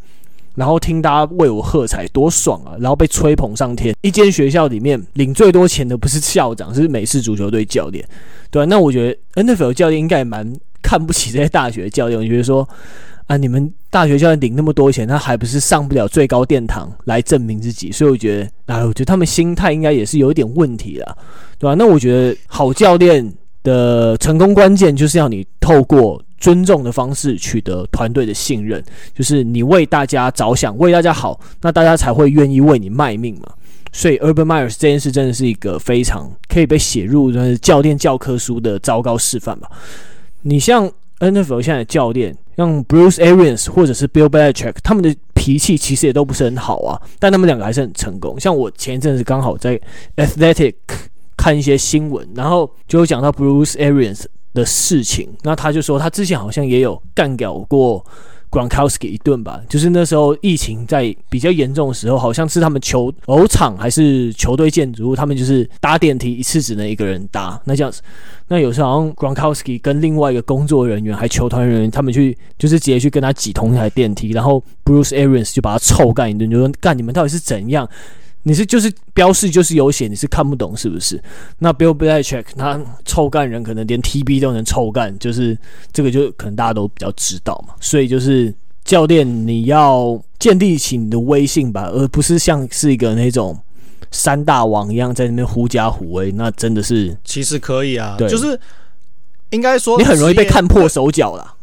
[0.55, 2.73] 然后听大家为我喝彩，多爽啊！
[2.79, 3.93] 然后被吹捧上天。
[4.01, 8.03] 一间学校里面领最多钱的不是校长，是美式足球队教练，
[8.49, 10.51] 对啊，那我觉得 NFL 教练应该也蛮
[10.81, 12.19] 看不起这些大学教练。
[12.19, 12.67] 我觉得说
[13.27, 17.91] 啊，你们大学教练领那么多钱，他还不是上不了最高殿堂来证明自己？
[17.91, 21.15] 所以我觉得啊，我觉得他们心态应该也是有一点问题啦，
[21.59, 21.75] 对吧？
[21.77, 23.31] 那我觉得好教练。
[23.65, 28.81] 的成功关键就是要你透过尊重的方式取得团队的信任，
[29.13, 33.51] 就是你为大家着想，为大家好，那大家才会愿意为你卖命嘛。
[33.91, 39.69] 所以，Urban Myers 这件事真的是一个非常可以被写入教练教科书的糟糕示范吧。
[40.43, 48.37] 你像 NFL 现在的教练，像 Bruce Arians 或者是 Bill Belichick，他们的脾气其实也都不是很好啊，但他们两个还是很成功。
[48.39, 49.79] 像我前一阵子刚好在
[50.17, 50.75] Athletic
[51.37, 58.05] 看一些新闻，然后就讲到 Bruce Arians 的事情，那他就说他之前好像也有干掉过。
[58.51, 68.01] Gronkowski 一顿吧，就是那时候疫情在比较严重的时候，好像是他们球球场还是球队建筑物，他们就是搭电梯一次只能一个人搭，那这样子，
[68.47, 77.89] 那有时候好像 Gronkowski 跟另外一个工作人员还球团人员，他们去就是直接去跟他挤同一台电梯，然后 Bruce Arians 就把他臭干一顿，就说干你们到底是怎样？
[78.47, 81.19] 你是就是标示就是有写，你是看不懂是不是？
[81.57, 85.57] 那 Bill Belichick 他臭干人，可能连 TB 都能臭干，就是
[85.91, 87.73] 这个就可能大家都比较知道嘛。
[87.81, 88.53] 所以就是
[88.83, 93.59] 教练你要建立起你的威信吧，而不是像是一个那种
[94.11, 96.31] 山大王一样在那边狐假虎威。
[96.33, 98.59] 那真的是其实可以啊，对，就是
[99.49, 101.55] 应该说你很容易被看破手脚了。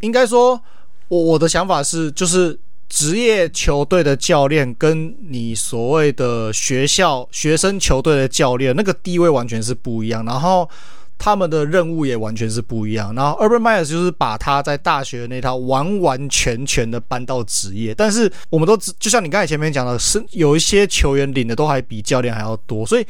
[0.00, 0.60] 应该说，
[1.08, 2.60] 我我的想法是就是。
[2.90, 10.68] 职业球队的教练跟你所谓的学校学生球队的教练，那个地位完全是不一样，然后
[11.16, 13.14] 他们的任务也完全是不一样。
[13.14, 23.06] 然后 Urban Myers 就是把他在大学的那套完完全全的搬到职业，但是我们都知就像你刚才前面讲的，是有一些球员领的都还比教练还要多，所以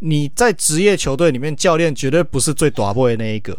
[0.00, 3.56] 你在职业球队里面，教练绝对不是最大尾的那一个。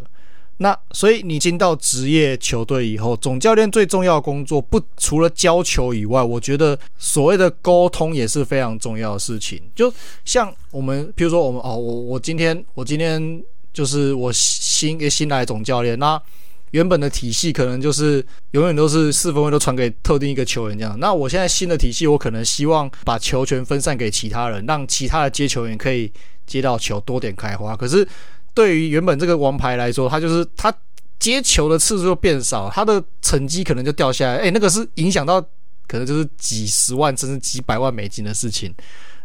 [0.58, 9.60] 那所以你进到职业球队以后，总教练最重要的工作不除了教球以外，我觉得所谓的沟通也是非常重要的事情。
[9.76, 9.92] 就
[10.24, 16.22] 像我们，比如说我们哦，我我今天我今天就是我新新来总教练，那
[16.70, 20.98] 原本的体系可能就是永远都是四分卫都传给特定一个球员这样。
[21.00, 26.10] 那我现在新的体系，我可能希望把球权分散给其他人，让其他的接球员可以
[26.46, 27.76] 接到球多点开花。
[27.76, 28.08] 可是。
[28.54, 30.72] 对于原本这个王牌来说，他就是他
[31.20, 34.38] 接球的次数就变少，他的成绩可能就掉下来。
[34.38, 35.42] 哎，那个是影响到
[35.88, 38.74] 可能就是几十万甚至几百万美金的事情。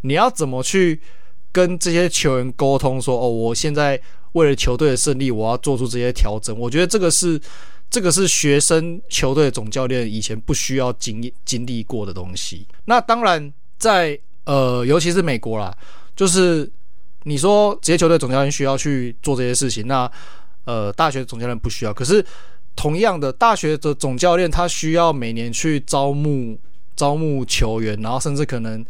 [0.02, 1.00] 你要怎么去
[1.52, 3.20] 跟这些球员沟通说？
[3.20, 4.00] 哦，我现在
[4.32, 6.56] 为了球队的胜利，我要做出这些调整。
[6.58, 7.38] 我觉得这个是
[7.90, 12.66] 这个是学生球队总教练以前不需要经经历过的东西。
[12.84, 15.76] 那当然，在呃，尤其是美国啦，
[16.16, 16.70] 就是。
[17.24, 20.10] 你说职业球队总教练需要去做这些事情，那
[20.64, 21.92] 呃，大学总教练不需要。
[21.92, 22.24] 可是
[22.76, 26.58] 同样的，大学的总教练他需要每年去招募
[26.94, 28.84] 招募球员，然后甚至可能，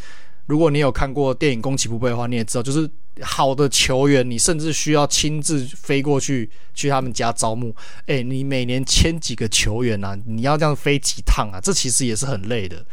[0.46, 2.88] 如果你有看过电影《攻其不备》的话，你也知道，就是
[3.22, 7.74] 好的球员，你甚至需要亲自飞过去去他们家招募。
[8.06, 10.16] 诶，你每年签几个球员啊？
[10.26, 11.58] 你要这样飞几趟啊？
[11.60, 12.84] 这其实也是很累的，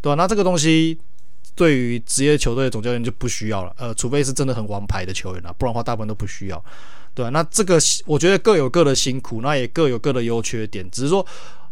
[0.00, 0.14] 对吧？
[0.14, 0.98] 那这个东西。
[1.56, 6.64] 对于职业球队的总教练就不需要了，呃，除非是真的很王牌的球员了，不然的话大部分都不需要，
[7.14, 11.24] 对，那这个我觉得各有各的辛苦，那也各有各的优缺点，只是说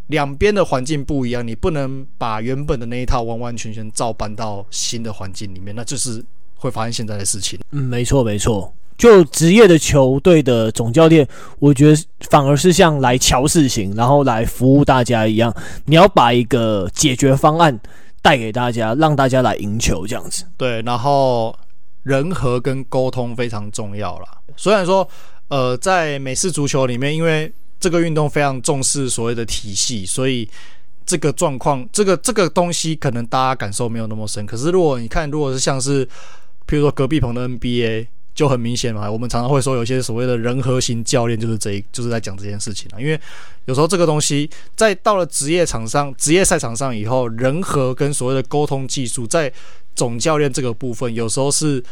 [0.07, 6.23] 两边的环境不一样，你不能把原本的那一套完完全全照搬到新的环境里面，那就是
[6.55, 7.59] 会发生现在的事情。
[7.71, 11.27] 嗯，没错没错，就职业的球队的总教练，
[11.59, 15.53] 我觉得反而是像来瞧事情，然后来服务大家一样，
[15.85, 17.77] 你要把一个解决方案。
[18.23, 20.45] 带给大家，让大家来赢球这样子。
[20.57, 21.55] 对，然后
[22.01, 24.39] 人和跟沟通非常重要啦。
[24.57, 25.07] 虽然说，
[25.49, 30.49] 呃，在美式足球里面，因为这个运动非常重视所谓的体系，所以
[31.05, 34.45] 这个状况，这个这个东西可能大家感受没有那么深。
[34.45, 36.03] 可是如果你看，如果是像是，
[36.65, 38.07] 譬如说隔壁棚的 NBA。
[38.35, 42.99] 就很明显嘛，我们常常会说有些所谓的人和型教练，就是这一就是在讲这件事情了。
[42.99, 43.19] 因为
[43.65, 49.51] 有时候这个东西在到了职业场上、职业赛场上以后，人和跟所谓的沟通技术，在
[49.95, 51.83] 总教练这个部分，有时候是，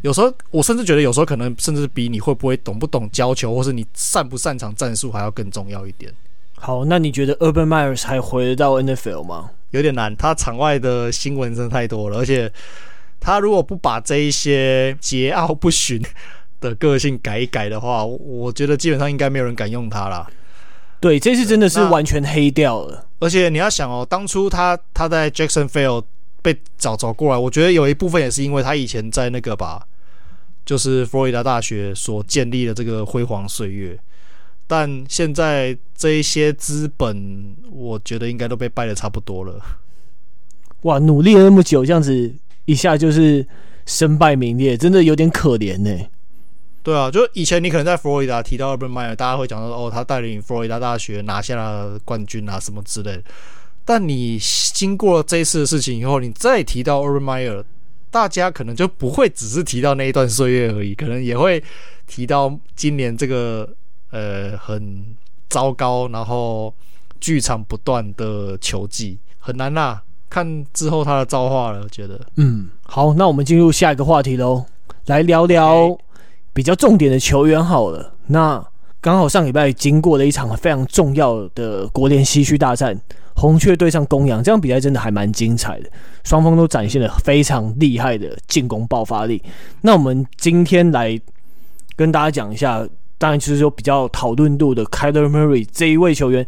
[0.00, 6.10] 有时候我甚至觉得有时候可能甚至比你会不会懂不懂教球，或是你擅不擅长战术还要更重要一点。
[6.54, 9.50] 好，那你觉得 Urban Myers 还回得到 NFL 吗？
[9.72, 12.50] 有点难，他场外的新闻真的太多了，而且。
[13.22, 16.02] 他如果不把这一些桀骜不驯
[16.60, 20.28] 的个性改一改的话，我觉得基本上应该没有人敢用他啦。
[21.00, 23.06] 对，这次真的是完全黑掉了。
[23.20, 26.04] 而且你要想哦，当初他他在 Jacksonville
[26.42, 29.86] 被找找过来，我觉得有一部分也是因为他以前在那个吧，
[30.64, 33.98] 就是佛罗里达大学所建立的这个辉煌岁月。
[34.66, 39.60] 但现在这一些资本，我觉得应该都被败的差不多了。
[40.82, 42.32] 哇，努力了那么久，这样子。
[42.64, 43.46] 一下就是
[43.86, 46.06] 身败名裂，真的有点可怜呢。
[46.82, 53.22] 对啊，就以前你可能在佛罗里达提到 Urban Meyer，大家会讲到哦，他带领佛罗里达大学拿下了冠军啊什么之类的。
[53.84, 54.38] 但你
[54.74, 57.64] 经过这一次的事情以后，你再提到 Urban Meyer，
[58.10, 61.62] 大家可能就不会只是提到那一段岁月而已，可能也会
[62.06, 63.68] 提到今年这个
[64.10, 65.04] 呃很
[65.48, 66.74] 糟糕，然后
[67.20, 70.02] 剧场不断的球技，很难啦。
[70.32, 72.18] 看之后他的造化了，我觉得。
[72.36, 74.64] 嗯，好，那我们进入下一个话题喽，
[75.06, 75.98] 来聊聊。
[76.54, 78.62] 比较重点的球员好了，那
[79.00, 82.94] 刚好上礼拜经过了一场非常重要的国联西区大战，
[83.34, 85.88] 红雀对上公羊，这场比赛真的还蛮精彩的，
[86.24, 89.42] 双方都展现了非常厉害的进攻爆发力。
[89.80, 91.18] 那我们今天来
[91.96, 96.46] 跟大家讲一下，当然就是说比较讨论度的 Kyler Murray 这一位球员，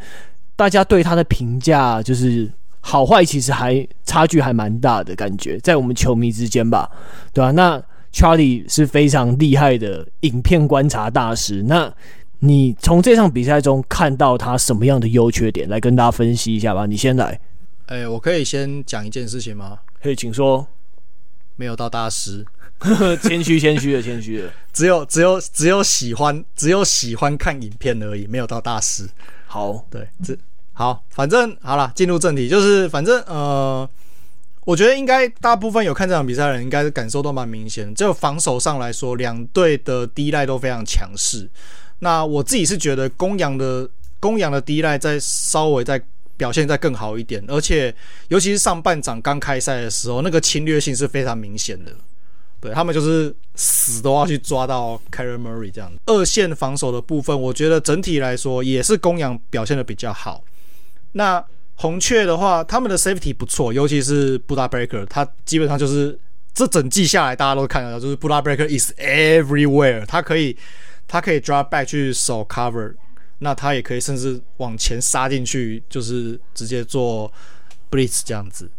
[0.54, 2.52] 大家对他的评价就是
[2.86, 6.86] 好坏，其实还差距还蛮大的感觉，在我们球迷之间吧，
[7.32, 7.50] 对吧、啊？
[7.52, 11.62] 那 Charlie 是非常厉害的影片观察大师。
[11.62, 11.90] 那
[12.40, 15.66] 你从这场比赛中看到他什么样的优缺点？
[15.66, 16.84] 来跟大家分析一下吧。
[16.84, 17.40] 你先来。
[17.86, 19.78] 哎、欸，我可以先讲一件事情吗？
[20.02, 20.66] 可以，请说。
[21.56, 22.44] 没有到大师，
[23.22, 24.50] 谦虚谦虚的谦虚的。
[24.72, 29.08] 只有只有只有喜欢只有喜欢看影片而已，没有到大师。
[29.46, 30.36] 好，对，这
[30.74, 33.88] 好，反正好了，进入正题，就是反正呃。
[34.66, 37.92] 我觉得应该大部分有看这场比赛的人，应该是感受都蛮明显的。
[37.92, 41.46] 就防守上来说，两队的 D-line 都非常强势。
[41.98, 43.86] 那我自己是觉得公羊的
[44.18, 46.02] 公羊的 D-line 再稍微再
[46.38, 47.94] 表现再更好一点，而且
[48.28, 51.92] 尤其是上半场刚开赛的时候，那个侵略性是非常明显的。
[52.58, 55.92] 对，他们就是死都要去抓到 Kyler Murray 这样。
[56.06, 60.42] 二线防守的部分，我觉得整体来说也是公羊表现的比较好。
[61.14, 61.44] 那
[61.76, 66.16] 红雀的话，他们的 safety 不错，尤其是 Budda Baker，他基本上就是
[66.52, 70.56] 这整季下来，大家都看得到，就是 Budda Baker is everywhere，他可以
[71.08, 72.94] 他可以 drop back 去守 cover，
[73.38, 77.32] 那他也可以甚至往前杀进去，就是直接做
[77.90, 78.70] blitz 这样子，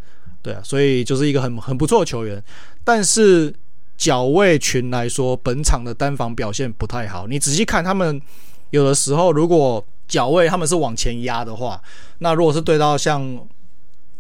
[0.41, 2.41] 对啊，所以就是一个很很不错的球员。
[2.83, 3.53] 但是
[3.97, 7.27] 角卫群来说，本场的单防表现不太好。
[7.27, 8.21] 你仔细看他们，
[8.69, 11.81] 有的时候如果角卫他们是往前压的话，
[12.19, 13.21] 那如果是对到像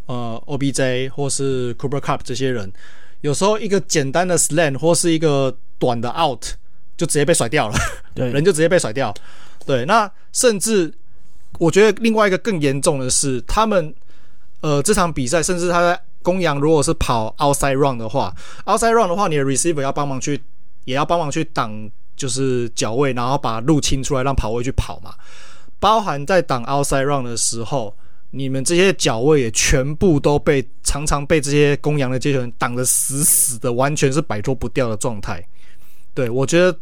[0.05, 2.71] 呃 OBJ 或是 Cooper Kupp 这些人，
[3.21, 6.43] 有时候一个简单的 slant 或是一个短的 out
[6.97, 7.75] 就直接被甩掉了，
[8.13, 9.13] 对， 人就直接被甩掉。
[9.65, 10.93] 对，那甚至
[11.59, 13.93] 我觉得另外一个更严重的是，他们
[14.61, 18.33] 呃这场比赛，甚至他在公羊如果是跑 outside run 的话
[18.65, 20.41] ，outside run 的话，你的 receiver 要帮忙去，
[20.85, 25.13] 也要帮忙去挡，就是脚位，然后把路清出来，让跑位去跑嘛。
[25.85, 27.95] 包含在挡 outside run 的时候，
[28.31, 35.39] 你们这些脚位也全部都被常常被这些公羊的接球人挡得死死的，完全是摆脱不掉的状态。
[36.15, 36.75] 对，我觉得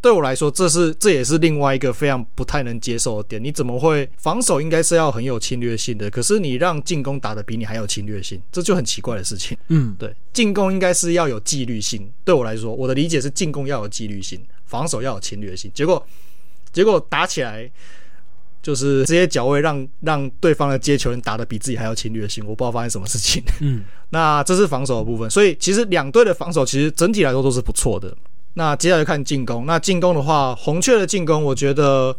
[0.00, 3.42] 对我来说，这是这也是另外一个非常不太能接受的点。
[3.42, 9.58] 你怎么会防守应该是要很有侵略性的，可是你让进攻打得比你还有侵略性，这就很奇怪的事情。
[9.66, 12.08] 嗯，对，进攻应该是要有纪律性。
[12.24, 15.68] 对我来说，我的理解是进攻要有纪律性，防守要有侵略性。
[15.74, 16.06] 结果
[16.72, 17.68] 结果打起来。
[18.64, 23.42] 就是这些脚位让让对方的接球人打得比自己还要侵略性，我不知道发生什么事情。
[23.60, 28.16] 嗯， 那这是防守的部分，所以其实两队的防守其实整体来说都是不错的。
[28.54, 32.16] 那接下来看进攻，那进攻的话，红雀的进攻，我觉得，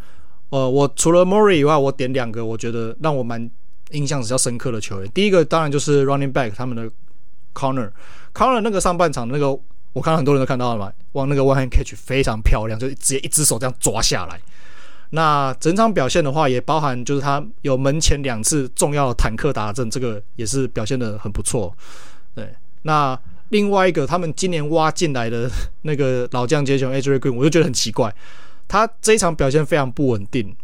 [0.50, 3.50] 呃，我除了 Murray 以外，我点两个我觉得让我蛮
[3.92, 5.10] 印象比较深刻的球员。
[5.14, 6.92] 第一个当然就是 Running Back 他们的
[7.56, 9.50] Conner，Conner 那个上半场那个，
[9.94, 14.40] 我看到很多人都看到了嘛，往那个 One Hand Catch 非常漂亮，就直接一只手这样抓下来。
[15.12, 21.74] 那整场表现的话，也包含就是他有门前两次重要的坦克打阵，这个也是表现的很不错。
[22.34, 23.18] 对，那
[23.50, 25.50] 另外一个他们今年挖进来的
[25.84, 28.14] 那个老将接球 AJ Green，我就觉得很奇怪，
[28.68, 30.56] 他这一场表现非常不稳定。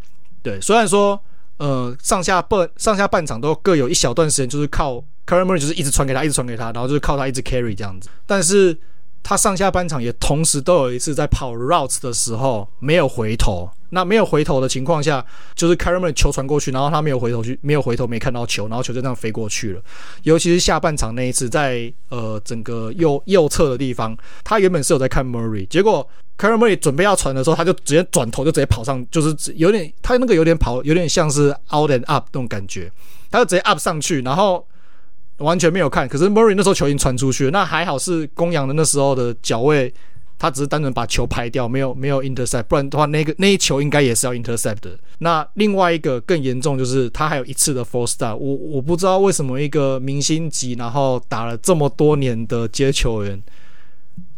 [0.41, 1.19] 对，虽然说
[1.57, 8.77] 呃上下半上下半场都各有一小段时间就是靠 Kyler Murray 就是一直传给他，一直传给他，然后就是靠他一直 carry 这样子，但是。
[9.23, 15.23] 他上下半场也同时都有一次在跑 routes 的时候没有回头，那没有回头的情况下，
[15.55, 19.81] 就是 Kyler Murray 球传过去，然后他没有回头去，没有回头，没看到球，然后球就这样飞过去了。
[20.23, 26.05] 尤其是下半场那一次，在呃整个右右侧的地方，他原本是有在看 Murray，结果
[26.37, 32.91] Kyler Murray 准备要传的时候，他就直接转头就直接跑上，就是有点他那个有点跑，有点像是 out and up 那种感觉，
[33.29, 34.65] 他就直接 up 上去，然后。
[35.41, 39.93] 完全没有看，可是 Murray 那时候球已经传出去了，那还好是公羊的那时候的脚位，
[40.37, 44.97] 他只是单纯把球拍掉，没有没有 intercept，不然的话那个那一球应该也是要 intercept 的。
[45.19, 53.39] 那另外一个更严重就是他还有一次的 false start，我我不知道为什么一个明星级，然后打了这么多年的接球员，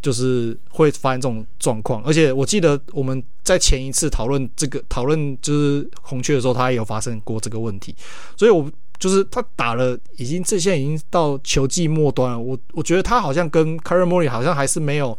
[0.02, 2.02] 就是会发生这种状况。
[2.04, 7.94] 而且我记得我们在前一次讨论这个讨论就是红雀的时候，他也有发生过这个问题。
[8.36, 8.70] 所以，我
[9.04, 12.38] 就是他打了，已经这现在已经到球季末端了。
[12.38, 15.18] 我我觉得他好像跟 Kareemory 好像还是没有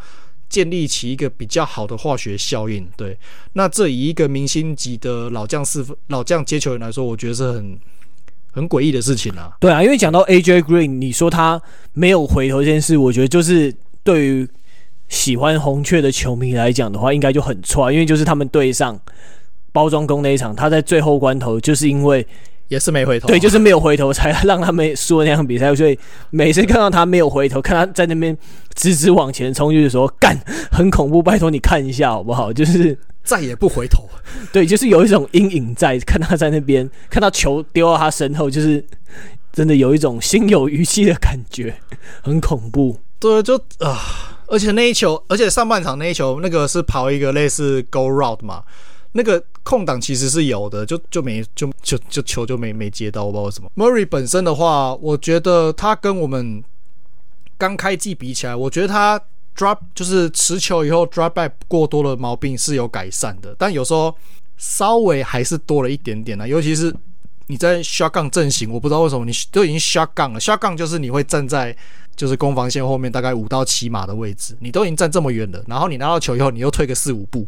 [0.49, 2.87] 建立起一个比较好的化学效应。
[2.97, 3.15] 对，
[3.53, 7.77] 那这以一个明星级的老将四分老将接球员来说，我觉得是很。
[8.55, 9.51] 很诡异的事情啊！
[9.59, 11.61] 对啊，因为讲到 AJ Green，你说他
[11.91, 14.47] 没有回头这件事，我觉得就是对于
[15.09, 18.97] 喜欢红雀的球迷来讲的话，应该就很错，因为就是他们对上
[19.73, 22.25] 包装工那一场，他在最后关头就是因为
[22.67, 25.97] 也是没回头，对，就是没有回头才让他们输那场比赛，所以
[26.29, 28.37] 每次看到他没有回头，看他在那边
[28.73, 30.37] 直直往前冲，就是说干
[30.71, 32.51] 很恐怖，拜托你看一下好不好？
[32.51, 32.97] 就是。
[33.25, 34.07] 再也不回头，
[34.53, 38.85] 对，就是有一种阴影在，看他在那边，看到球丢到他身后，就是
[39.51, 41.73] 真的有一种心有余悸的感觉，
[42.21, 42.99] 很恐怖。
[43.17, 43.97] 对，就啊，
[44.45, 48.61] 而且那一球，而且上半场那一球，那个是跑一个类似 go route 嘛，
[49.13, 53.69] 那个空档其实是有的，就就没就就就球就没没接到，我不知道为什么。
[53.75, 56.63] Murray 本身的话，我觉得他跟我们
[57.57, 59.19] 刚开季比起来，我觉得他。
[59.57, 64.13] drop 就是持球以后 drop back 过多的毛病是有改善的，但有时候
[64.57, 66.45] 稍微还是多了一点点呢。
[66.45, 66.93] 尤其是
[67.47, 71.73] 你在 shotgun 阵型，我不知道为什么你都已经 shotgun 了，shotgun 就是你会站在
[72.17, 77.47] 就是攻防线后面大概五到七码的位置，你都已经站这么远了，然后你拿到球以后你又退个四五步，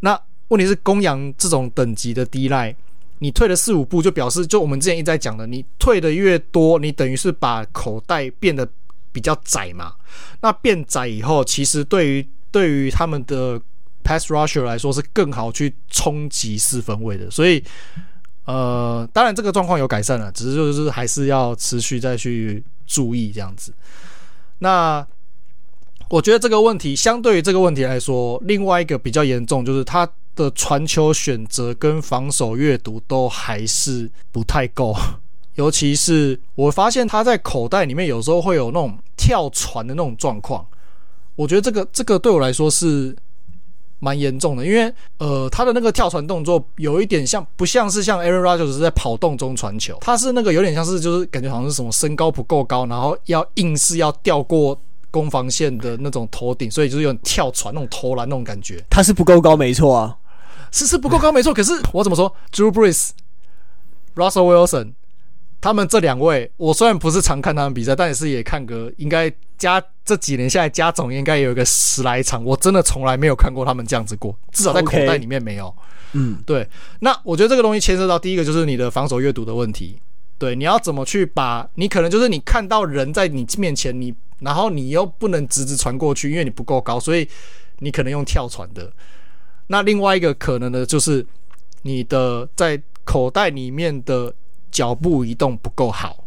[0.00, 0.20] 那
[0.52, 2.76] 问题是公羊这种等级的 D-line，
[3.18, 8.68] 你退了四五步就表示就我们之前一直在讲的，你退的越多，你等于是把口袋变得。
[9.14, 9.92] 比较窄嘛，
[10.40, 13.60] 那变窄以后，其实对于对于他们的
[14.02, 17.62] pass rusher 来说是更好去冲击四分卫的，所以
[18.46, 23.74] 呃，当然这个状况有改善了，只是就是还是要持续再去注意这样子。
[24.60, 25.06] 那
[26.08, 34.94] 我觉得这个问题相对于这个问题来说，另外一个比较严重就是他的传球选择跟防守阅读都还是不太够。
[35.54, 40.66] 尤其是我发现他在口袋里面有时候会有那种跳传的那种状况，
[41.36, 43.14] 我觉得这个这个对我来说是
[43.98, 54.80] 蛮严重的，因为呃他的那个跳传动作有一点像不像是像 Aaron Rodgers 是在跑动中传球，他是那个有点像是就是感觉好像是什么身高不够高，然后要硬是要吊过
[55.10, 58.82] 攻防线的那种头顶，所以就是有点跳传那种投篮那种感觉。
[58.88, 60.16] 他是不够高没错啊，
[60.72, 63.10] 是是不够高没错，可是我怎么说？Drew Brees、
[64.16, 64.94] Russell Wilson。
[65.60, 72.44] 他们这两位，我虽然不是常看他们比赛，但也是也看个，应该加这几年下来加总应该有一个十来场。
[72.44, 75.72] 我真的从来没有看过他们这样子过，至少在口袋里面没有。
[76.14, 76.68] 嗯，对。
[76.98, 80.00] 那我觉得这个东西牵涉到第一个就是你的防守阅读的问题。
[80.36, 87.28] 对，你要怎么去把你可能就是你看到人在你面前，你然后你又不能直直传过去，因为你不够高，所以
[87.78, 88.92] 你可能用跳传的。
[89.72, 91.26] 那另外一个可能的就是
[91.82, 94.30] 你的在口袋里面的。
[94.72, 96.24] 脚步移动不够好，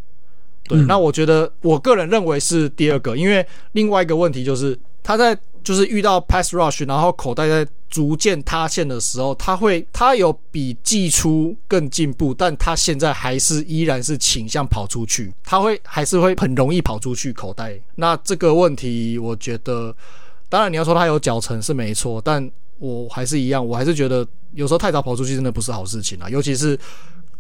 [0.67, 17.75] 对，那我觉得我个人认为是第二个，因为另外一个问题就是他在就是遇到 pass rush，然后口袋在逐渐塌陷的时候，他会他有比季初更进步，但他现在还是依然是倾向跑出去，他会还是会很容易跑出去口袋。
[17.95, 19.91] 那这个问题，我觉得
[20.49, 22.47] 当然你要说他有脚程是没错，但
[22.79, 26.77] 我还是一样，我还是觉得有时候太早跑出去真的不是好事情啊，尤其是。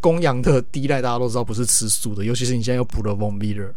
[0.01, 3.71] 公羊的第一代大家都知道不是吃素的，尤其是你现在又补了 Von Miller，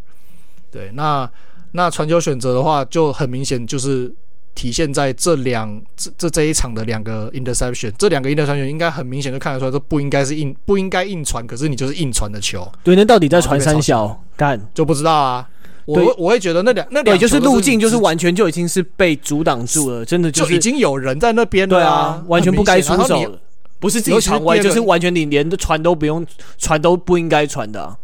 [0.70, 1.30] 对，那
[1.72, 4.12] 那传球选择的话就很明显就是
[4.54, 12.70] 体现在这两这这这一场的两个 interception，这两个 interception 应该很明显就看得出来，这不应该是硬不应该硬传，可是你就是硬传的球。
[12.84, 15.48] 对，那到底在传三小干就不知道啊。
[15.94, 23.40] 我我会觉得那两那两对就是路径就是完全就已经是被阻挡住了，真的就已经有人在那边了，对啊，完全不该出手了。
[23.80, 26.26] 不是自己传歪，就是完全你连的传都不用
[26.58, 27.96] 传都不应该传的、啊。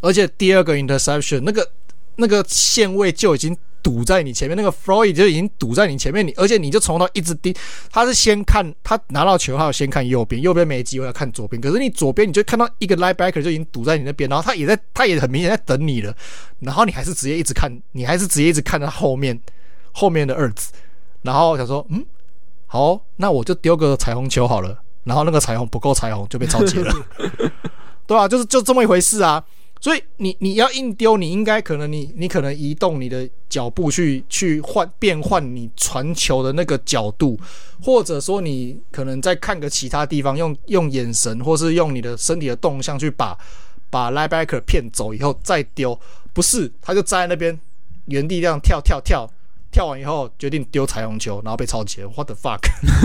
[0.00, 1.68] 而且第二个 interception 那个
[2.16, 7.54] 那个线位就已经堵在你前面，那个 Floyd 就已经堵在你前面，你而且你就从头一直盯，
[7.90, 16.14] 他是先看他拿到球，他有先看右边，右边没机会要看左边，可是你左边你就看到一个 linebacker 就已经堵在你那边，然后他也在，他也很明显在等你了，
[16.60, 19.40] 然后你还是直接一直看，你还是直接一直看他后面
[19.92, 20.72] 后面的二子，
[21.22, 22.04] 然后想说，嗯，
[22.66, 24.78] 好，那我就丢个彩虹球好了。
[25.02, 26.94] 然后那个彩虹不够彩虹就被超截了，
[28.06, 29.42] 对啊，就是就这么一回事啊。
[29.80, 37.40] 所以你你要硬丢，你应该可能你你可能移动你的脚步去去换变换你传球的那个角度，
[37.82, 43.34] 或者说你可能再看个其他地方，用用眼神或是用你的身体的动向去把
[43.88, 45.98] 把 linebacker 骗走以后再丢。
[46.34, 47.58] 不是，他就站在那边
[48.04, 49.28] 原地这样跳跳跳
[49.80, 52.60] 跳完以后决定丢彩虹球，然后被抄截，what the fuck，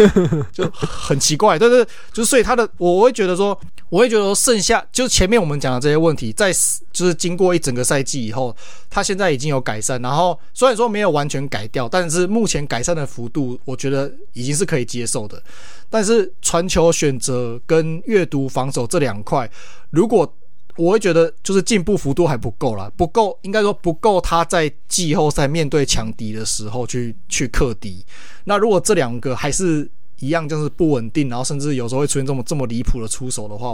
[0.52, 1.58] 就很奇怪。
[1.58, 3.58] 但是就所以他的，我会觉得说，
[3.88, 6.52] 我会觉得说，剩下就是前面我们讲的这些问题，在
[6.92, 8.54] 就是经过一整个赛季以后，
[8.90, 10.02] 他现在已经有改善。
[10.02, 15.42] 然后虽然说没有完全改掉，但是目前改善的幅度，我觉得已经是可以接受的。
[15.90, 19.50] 但是传球选择跟阅读防守这两块，
[19.92, 20.30] 如果
[20.78, 28.06] 我会觉得就是进步幅度还不够啦，不够，应该说不够他在季后赛面对强敌的时候去去克敌。
[28.44, 33.74] 那如果这两个还是一样，就是不稳定，然后甚至有时候会出现这么这么离谱的出手的话，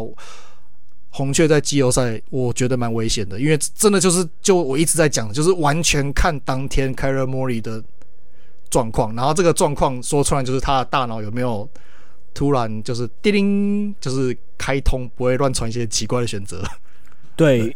[1.09, 7.83] 红雀在季后赛我觉得蛮危险的，因为真的就是就我一直在讲，就是完全看当天 Kyler Murray 的
[8.69, 11.67] 状况，然后这个状况说出来就是他的大脑有没有
[12.33, 16.63] 突然就是叮铃，就是开通，不会乱传一些奇怪的选择。
[17.41, 17.75] 对，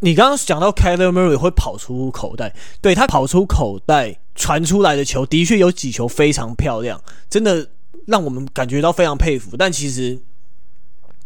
[0.00, 7.00] 你刚刚讲到 Kyler Murray 会跑出口袋，对，他跑出口袋传出来的球，的确有几球非常漂亮，
[7.30, 7.68] 真的
[8.06, 9.56] 让我们感觉到非常佩服。
[9.56, 10.18] 但其实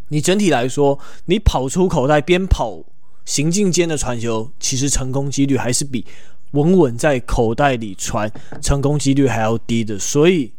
[0.08, 2.84] 你整体来说，你跑出口袋边跑
[3.24, 6.04] 行进间的传球，其实成功几率还是比
[6.50, 9.98] 稳稳在口袋里传成功几率还要低的。
[9.98, 10.52] 所以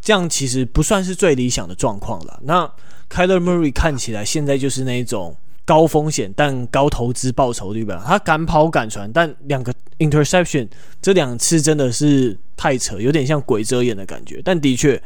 [0.00, 2.40] 这样其实不算是最理想的状况了。
[2.42, 2.68] 那
[3.08, 5.36] Kyler Murray 看起来现在就是那种。
[5.68, 10.66] 高风险但高投资报酬率吧，他敢跑敢传，但两个 interception
[11.02, 14.40] 这两次真的是太扯，有点像鬼遮眼的感觉。
[14.42, 15.02] 但的确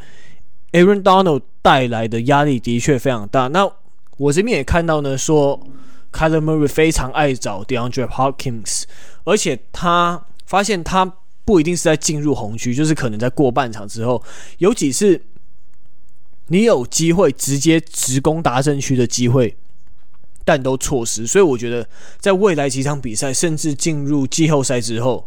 [0.71, 3.49] ，Aaron Donald 带来的压力的确非常大。
[3.49, 3.69] 那
[4.19, 5.61] 我这边也看到呢，说
[6.13, 8.85] Kyler Murray 非常爱找 DeAndre Hopkins，
[9.25, 11.13] 而且他发现他
[11.45, 14.23] 不一定是在进入红区，就是可能在过半场之后，
[14.59, 15.21] 有几次
[16.47, 19.57] 你有机会直接直攻达阵区的机会。
[20.45, 21.88] 但都错失，所以我觉得
[22.18, 25.24] 在未来几场比赛，甚至进入季后赛之后，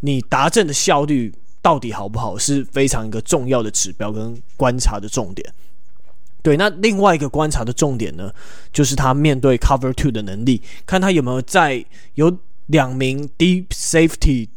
[0.00, 1.32] 你达阵的效率
[1.62, 5.54] 到底好不好，是非常一个重要的指标跟观察的重点。
[6.42, 8.32] 对，那另外一个观察的重点呢，
[8.72, 11.84] 就是他面对 cover two 的能力，看他有没有在
[12.14, 12.36] 有
[12.66, 14.48] 两名 deep safety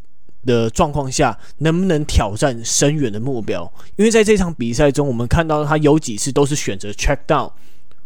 [0.43, 3.71] 的状况下，能不能挑战深远的目标。
[3.97, 7.51] 因为在这场比赛中，我们看到他有几次都是选择 check down，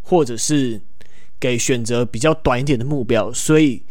[0.01, 0.81] 或者是。
[1.39, 3.83] 给选择比较短一点的目标，所以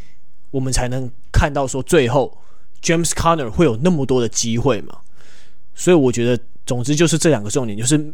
[0.51, 2.37] 我们才能看到说最后
[2.83, 4.99] James Conner 会有那么多的机会嘛。
[5.75, 8.13] 所以我觉得，总之就是这两个重点，就是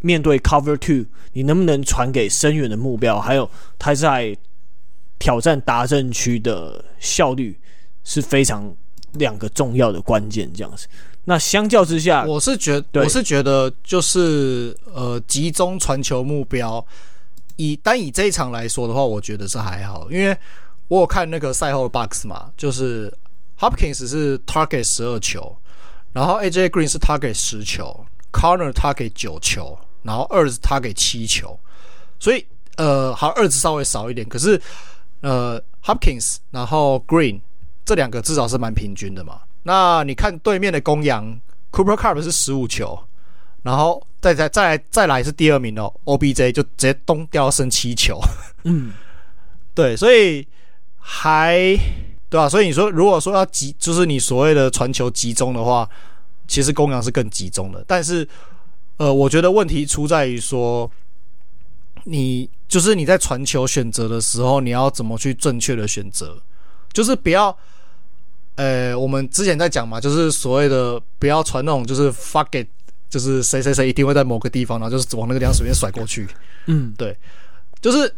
[0.00, 4.36] 面对 Cover Two，你能不能传给深远的目标，还有他在
[5.18, 7.58] 挑战达阵区的效率
[8.04, 8.72] 是非常
[9.14, 10.52] 两个重要的关键。
[10.52, 10.86] 这样子，
[11.24, 16.84] 那相较之下，我是觉得，我是觉得就是呃，集中传球目标。
[17.58, 20.36] 以单以这一场来说的话，我觉得是还好，因为
[20.86, 23.12] 我有看那个赛后的 box 嘛，就是
[23.58, 25.56] Hopkins 是 target 十二球，
[26.12, 31.58] 然后 AJ Green 是 target 十球，Corner target 九球，然后 Ertz target 七球，
[32.20, 32.46] 所以
[32.76, 34.60] 呃，好 Ertz 稍微少一点，可是
[35.22, 37.40] 呃 Hopkins 然后 Green
[37.84, 39.40] 这两个至少是蛮平均的嘛。
[39.64, 41.40] 那你看对面的公羊
[41.72, 42.98] Cooper Kupp 是十五球。
[43.68, 48.18] 然后再再再来再来是第二名哦，OBJ 就直接东掉升七球，
[48.64, 48.94] 嗯，
[49.76, 50.48] 对，所以
[50.98, 51.78] 还
[52.30, 55.86] 对啊，所以你说如果说要集，就是你所谓的传球集中的话，
[56.46, 57.84] 其实公羊是更集中的。
[57.86, 58.26] 但是，
[58.96, 60.90] 呃，我觉得问题出在于说，
[62.04, 66.40] 你就是你在传球选择的时候，你要怎么去正确的选择，
[66.94, 67.54] 就是不要，
[68.54, 72.66] 呃，我们之前在讲嘛，就是所谓的不要传那种就是 fuck it。
[73.08, 76.26] 就是谁谁谁一定会在某个地方，然后就是往那个地方随便甩过去。
[76.66, 77.16] 嗯，对，
[77.80, 78.14] 就是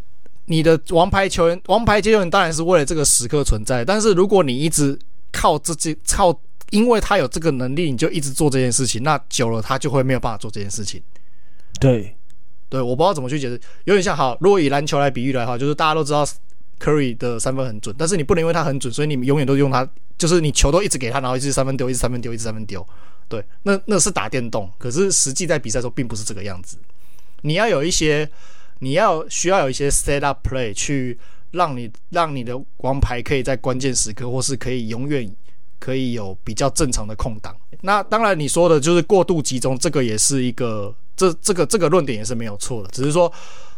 [0.46, 3.84] 你的王牌球员、王牌接球员当然是为了这个时刻存在。
[3.84, 4.98] 但是如果你一直
[5.30, 6.34] 靠自己靠，
[6.70, 11.02] 因为他有这个能力，你就一直做这件事情，那久了他就会没有办法做这件事情。
[11.78, 12.16] 对，
[12.68, 14.36] 对，我不知道怎么去解释，有点像好。
[14.40, 16.26] 如果以篮球来比喻的话，就是大家都知道
[16.80, 19.88] Curry 的三分很准，但是你不能因为他很准，所以你永远都用他，
[20.18, 22.84] 就是你球都一直给他，然后一直三分丢，一直三分丢，一直三分丢。
[23.30, 26.76] 对，那那是打电动，可是实际在比赛的时候并不是这个样子。
[27.42, 28.28] 你要有一些，
[28.80, 31.16] 你要需要有一些 set up play 去
[31.52, 35.32] 让你让你的王牌可以在关键时刻，或是可以永远
[35.78, 37.56] 可以有比较正常的空档。
[37.82, 43.32] 那当然你说的就是过度集中，这个也是一个这这个这个论点也是没有错的，只是说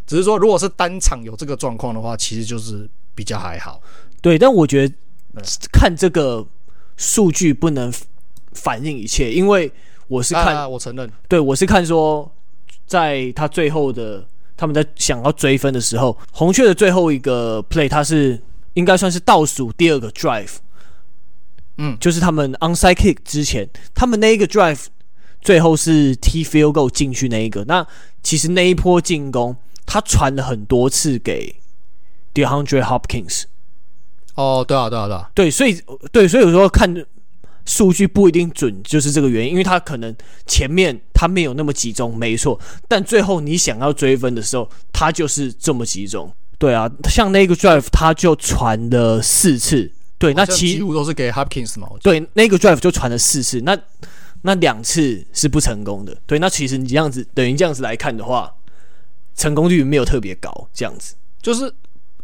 [0.07, 3.83] 只是说如果是单场有这个状况的话，其实就是比较还好。
[4.23, 4.95] 对，但我觉得
[5.71, 6.43] 看这个
[6.97, 7.93] 数据不能。
[8.55, 9.71] 反映一切，因为
[10.09, 12.31] 我是看，啊、我承认，对，我是看说，
[12.87, 14.27] 在他最后的
[14.57, 18.41] 他们在想要追分的时候，红雀的最后一个 play，他是
[18.75, 20.57] 应该算是倒数第二个 drive，
[21.79, 24.87] 嗯，就是他们 onside kick 之前，他们那一个 drive
[25.41, 27.65] 最后是 T field goal 进去那一个。
[27.65, 27.87] 那
[28.23, 31.57] 其实那一波进攻，他传了很多次给
[32.35, 33.45] DeAndre Hopkins。
[34.35, 35.79] 哦，对啊，对啊，对啊，对，所以
[36.13, 36.95] 对，所以有时候看
[37.65, 40.15] 数据不一定准，就是这个原因，因为他可能
[40.47, 42.59] 前面他没有那么集中，没错，
[42.89, 46.33] 但最后你想要追分的时候，他就是这么集中。
[46.59, 53.77] 对啊，像那个 drive 他就传了四次，对，那其几乎都是给 Hopkins 嘛，对，那个 drive 就传了四次，那
[54.43, 58.53] 那两次是不成功的，对，那其实你这样子等于这样子来看的话，
[59.35, 61.73] 成功率没有特别高，这样子，就是，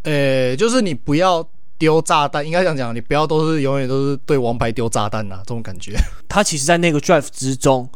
[0.03, 1.49] 呃，就是你不要。
[1.79, 5.97] 丢炸弹，应该这样讲，你不要都是永远都是对王牌丢炸弹呐，这种感觉。
[6.29, 7.89] 他其实，在那个 drive 之中，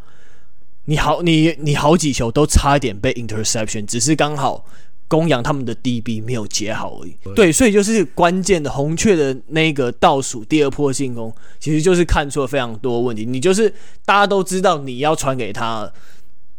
[0.84, 4.64] 你好，你你好几球都差一点被 interception，只是刚好
[5.08, 7.16] 公羊他们的 DB 没有接好而已。
[7.24, 13.26] 对，对，所以就是关键的红雀的那个倒数第二波进攻，其实就是看出了非常多问题。
[13.26, 13.68] 你就是
[14.04, 15.92] 大家都知道你要传给他，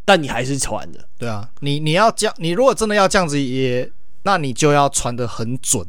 [0.05, 0.99] 但你还是传的。
[1.17, 3.89] 对啊，你你要这样，你如果真的要这样子也，
[4.23, 5.85] 那你就要传的很准。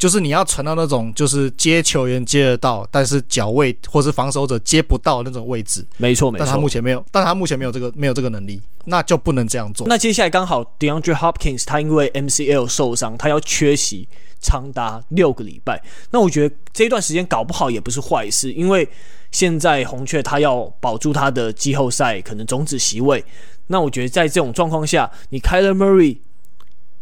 [0.00, 5.86] 就是你要传到那种，就是接球员接得到，但是脚位或是防守者接不到那种位置。
[5.98, 6.46] 没错，没错。
[6.46, 9.86] 但他目前没有，但他目前没有这个没有这个能力，那就不能这样做。
[9.86, 14.08] 那接下来刚好 DeAndre Hopkins 他因为 MCL 受伤，他要缺席
[14.40, 15.82] 长达六个礼拜。
[16.10, 18.88] 那我觉得这一段时间搞不好也不是坏事，因为
[19.30, 23.22] 现在红雀他要保住他的季后赛可能种子席位。
[23.66, 26.16] 那我觉得在这种状况下，你 Kyler Murray。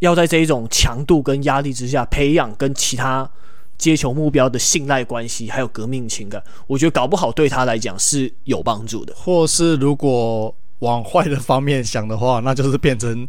[0.00, 3.28] 要在这一种强度跟压力之下培养跟其他
[3.76, 9.14] 接球目标的信赖关系，还有革命情感，我觉得搞不好对他来讲是有帮助的。
[9.16, 13.28] 或是如果往坏的方面想的话，那就是变成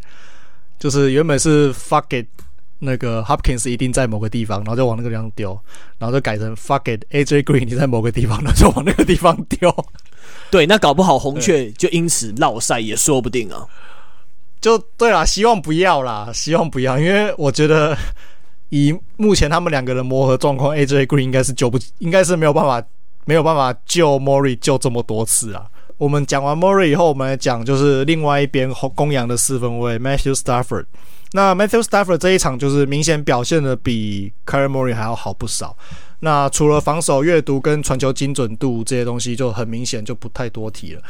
[0.77, 2.27] 就是原本是 fuck it
[2.79, 5.59] 那个 Hopkins 一定在某个地方，然后就往那个地方丢，
[5.97, 9.75] 然后就改成 fuck it AJ Green 你在某个地方，那就往那个地方丢。
[10.49, 13.65] 对，那搞不好红雀就因此落赛也说不定啊。
[14.61, 17.97] 就对啦，希望不要啦，希望不要，因为我觉得
[18.69, 22.85] 以目前他们两个的磨合状况，AJ Green 应该是救不，应该是没有办法，
[23.25, 25.65] 没有办法救 Mory 救这么多次啊。
[25.97, 30.85] 我们讲完 Mory 以后，我们来讲就是另外一边公羊的四分卫 Matthew Stafford。
[31.31, 35.77] 那 Matthew Stafford 这一场就是明显表现的比 Karen Mory 还要好不少。
[36.21, 41.01] 那除了防守阅读跟传球精准度这些东西，就很明显就不太多提了。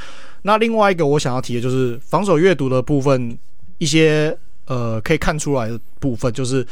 [0.44, 3.38] 那另外一个我想要提的就是防守阅读的部分，
[3.78, 6.66] 一些呃可以看出来的部分，就是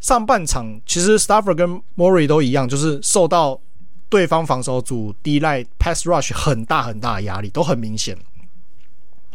[0.00, 3.60] 上半场其实 Stafford 跟 Murray 都一样，就是受到
[4.08, 8.16] 对方防守组依赖 pass rush 很大很大的压力，都很明显。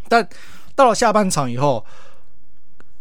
[0.10, 0.28] 但
[0.76, 1.86] 到了下半场以后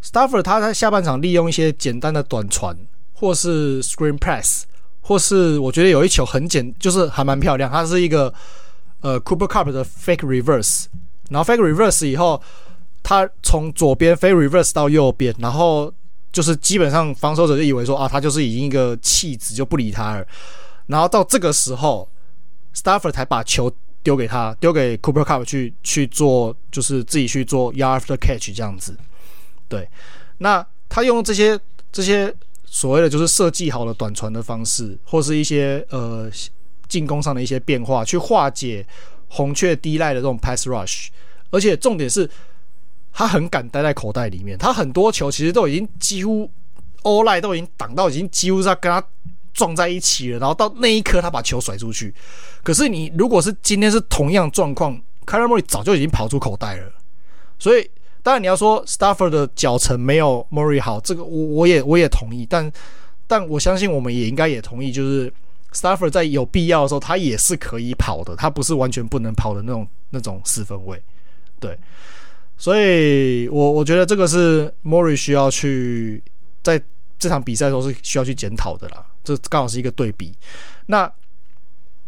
[0.03, 2.77] ，Stafford 他在下半场利用一些简单的短传，
[3.13, 4.63] 或是 screen press，
[5.05, 8.35] 或是我觉得有一球很简，就是还蛮漂亮，它是一个。
[9.01, 10.87] 呃，Cooper Cup 的 fake reverse，
[11.29, 12.41] 然后 fake reverse 以后，
[13.03, 15.93] 他从左边 fake reverse 到右边，然后
[16.33, 20.27] 就是基本上防守者就以为说啊，他就是已经一个弃子，就不理他了。
[20.87, 22.09] 然后到这个时候
[22.75, 23.71] ，Stafford 才把球
[24.03, 28.97] 丢给他，丢给 Cooper Cup 去去做，就是自己去做 after catch 这样子。
[29.69, 29.87] 对，
[30.39, 31.61] 那他用这些
[31.93, 32.35] 这些
[32.75, 36.29] 所谓的就是设计好了短传的方式，或是一些呃。
[36.87, 38.87] 进攻上的一些变化，去化解
[39.27, 41.09] 红雀低赖的这种 pass rush，
[41.51, 42.29] 而且重点是，
[43.11, 46.49] 他很敢待在口袋里面，他很多球其实都已经几乎
[47.03, 49.03] all line 都已经挡到，已经几乎是要跟他
[49.55, 52.15] 撞在一起了，然后到那一刻他把球甩出去。
[52.63, 54.95] 可是你如果是今天是同样状况
[55.27, 56.93] ，Kyler Murray 早就已经跑出口袋了。
[57.59, 57.91] 所以
[58.25, 62.73] 当然你要说 Stafford 的脚程没有 Murray 好，这个我我也我也同意，但
[63.29, 65.33] 但我相信我们也应该也同意，就是。
[65.75, 71.03] Stafford 在有必要的时候，他也是可以跑的，他不是完全不能跑的那种那种四分卫，
[71.59, 71.77] 对，
[72.57, 76.23] 所以我我觉得这个是 Murray 需要去
[76.63, 76.81] 在
[77.19, 80.33] 这场比赛的时候是需要去检讨的啦，这刚好是一个对比。
[80.87, 81.13] 那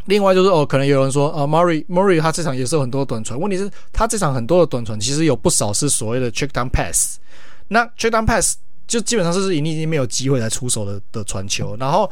[0.07, 7.19] 另外就是哦，可能有人说啊，Murray Murray 他这场也是有很多短传，问题是他这场很多的短传其实有不少是所谓的 check down pass，
[7.69, 12.11] 那 check down pass 就基本上是你已经没有机会来出手的的传球，然后。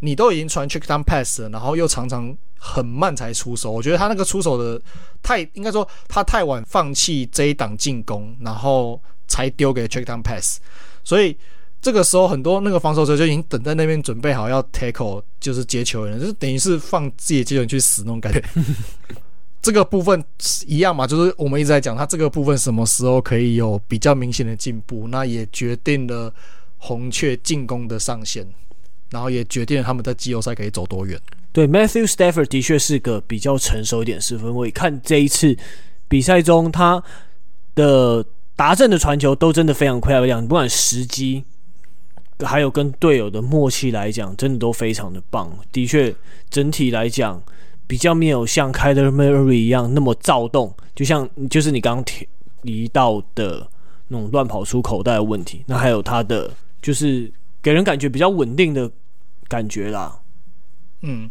[0.00, 3.70] 你都已经传 check down pass 了，然后又常常很慢才出手。
[3.70, 4.78] 我觉得他那个出手的
[5.22, 10.58] 太，应该说他太晚放弃这一档进攻，然后才丢给 check down pass。
[11.04, 11.34] 所以
[11.84, 18.42] 这个时候很多那个防守者就已经等在那边准备好要 tackle，就是接球人，就是等于是放自己的接球员去死那种感觉。
[19.60, 20.24] 这个部分
[20.66, 26.32] 一样嘛，就是我们一直在讲他这个部分什么时候可以有比较明显的进步，那也决定了
[26.78, 28.46] 红雀进攻的上限。
[29.10, 31.16] 然后也决定了他们在季后赛可以走多远。
[31.52, 34.72] 对，Matthew Stafford 的确是个比较成熟一点四分卫。
[34.72, 35.56] 看这一次
[36.08, 37.00] 比赛中，他
[37.76, 38.24] 的
[38.56, 41.44] 达阵的传球都真的非常漂亮，不管时机，
[42.44, 45.50] 还有跟队友的默契来讲，真的都非常的棒。
[45.72, 46.14] 的确，
[46.50, 47.42] 整体来讲
[47.86, 52.28] 比较没有像 Kyler Murray 一样那么躁动，就像就是你刚刚提
[52.62, 53.66] 提到的
[54.08, 55.64] 那种乱跑出口袋的问题。
[55.66, 56.50] 那还有他的
[56.82, 57.32] 就是
[57.62, 58.90] 给人感觉比较稳定的
[59.48, 60.18] 感觉啦。
[61.02, 61.30] 嗯，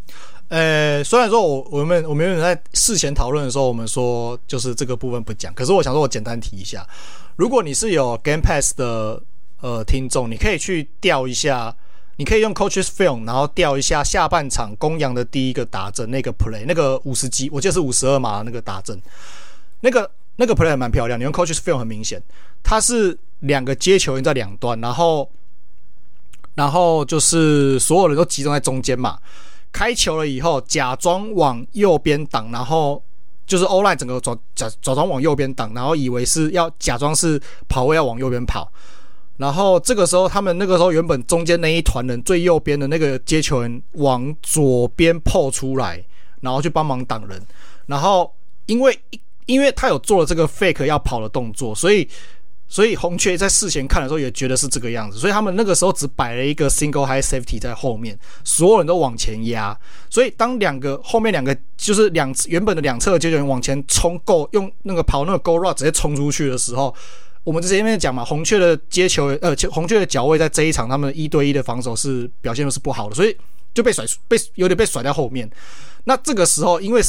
[0.49, 6.87] 呃，虽然说我我们我们有点在事前讨论的时候，我们说就是这个部分不讲，可是我想说，我简单提一下，
[7.35, 9.21] 如果你是有 Game Pass 的。
[9.63, 11.73] 呃，听众，你可以去调一下，
[12.17, 19.01] 你可以用 Coach's Film，然后调一下下半场公羊的第一个打阵那个 play，那个五十几，我记得是五十二码那个打阵，
[19.79, 21.17] 那个那个 play 蛮漂亮。
[21.17, 22.21] 你用 Coaches Film 很明显，
[22.61, 25.31] 它是两个接球员在两端，然后
[26.55, 29.17] 然后就是所有人都集中在中间嘛，
[29.71, 33.01] 开球了以后假装往右边挡，然后
[33.47, 38.69] 就是 O-line 整个转假假装往右边挡，然后以为是要假装是跑位要往右边跑。
[39.37, 46.03] 然后这个时候，他们那个时候原本中间那一团人最右边的那个接球人往左边破出来，
[46.41, 47.41] 然后去帮忙挡人。
[47.87, 48.31] 然后
[48.67, 48.97] 因为
[49.47, 52.07] 因为他有做了这个 fake 要跑的动作，所以
[52.67, 59.75] 所以红雀在事前看的时候也觉得是这个样子，所以他们那个时候只摆了一个 single high safety 在后面，所有人都往前压。
[60.11, 66.95] 所以当两个后面两个就是两原本的两侧的接球人往前冲够用那个跑那个 go r o u t 直接冲出去的时候。
[67.43, 73.35] 我们之前面讲嘛，红雀的接球，呃，红雀的脚位在这一场他们一对一的防守是表现的是不好的，所以
[73.73, 75.49] 就被甩，被有点被甩在后面。
[76.05, 77.01] 那这个时候，因为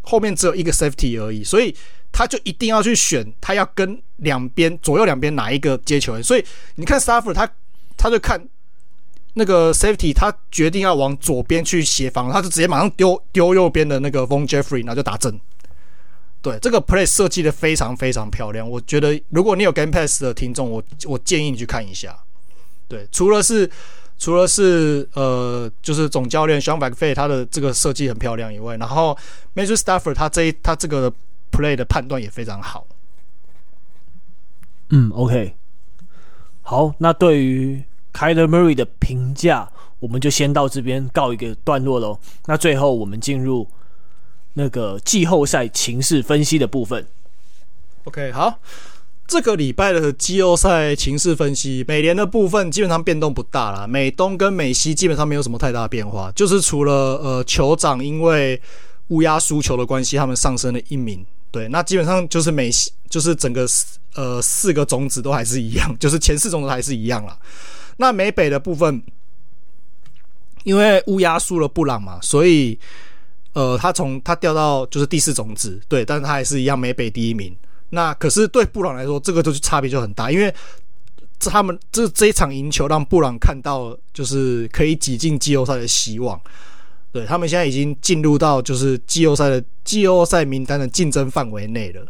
[0.00, 1.74] 后面只有一个 safety 而已，所以
[2.10, 6.22] 他就一定要去选他要跟两边左右两边哪一个接球员。
[6.22, 6.44] 所以
[6.76, 7.48] 你看 Stafford 他
[7.96, 8.42] 他就看
[9.34, 15.38] 那个 safety，他决定要往左边去协防，他就直接马上丢丢右边的那个 Von Jeffrey，然后就打正。
[16.42, 22.18] 对，这个 play 设计的非常非常漂亮，我觉得如果你有 Game Pass 的听众，我我建议你去看一下。
[22.88, 23.70] 对，除了是
[24.18, 29.16] 除了是呃，就是总教练 Sean McVay 他的这个设计很漂亮以外，然后
[29.54, 31.12] Matthew Stafford 他这一他这个
[31.52, 32.88] play 的判断也非常好。
[34.90, 35.54] 嗯，OK，
[36.62, 39.70] 好，那对于 Kyler Murray 的评价，
[40.00, 42.18] 我们就先到这边告一个段落喽。
[42.46, 43.68] 那最后我们进入。
[44.54, 47.06] 那个季后赛情势分析的部分
[48.04, 48.60] ，OK，好，
[49.26, 56.92] 这个礼拜的季后赛情势分析，美联的部分基本上变动不大啦，美东跟美西基本上没有什么太大的变化，就是除了
[57.22, 58.60] 呃酋长因为
[59.08, 63.66] 乌鸦输球的关系，他们上升了一名，对，那基本上就是美西就是整个
[64.14, 67.38] 呃四个种子都还是一样， 就是前四种子还是一样啦。
[67.96, 69.02] 那美北的部分，
[70.64, 72.78] 因为乌鸦输了布朗嘛，所以。
[73.54, 77.54] 呃，他从他掉到就是第四种子，对，但是他还是一样没北第一名。
[77.90, 80.54] 那可是对布朗来说，这个就是差别就很大，因为
[81.38, 86.40] 这他们这这一场赢球让布朗看到就是可以挤进季后赛的希望。
[87.12, 92.06] 对，他们现在已经进入到就是季后赛的季后赛名单的竞争范围内了。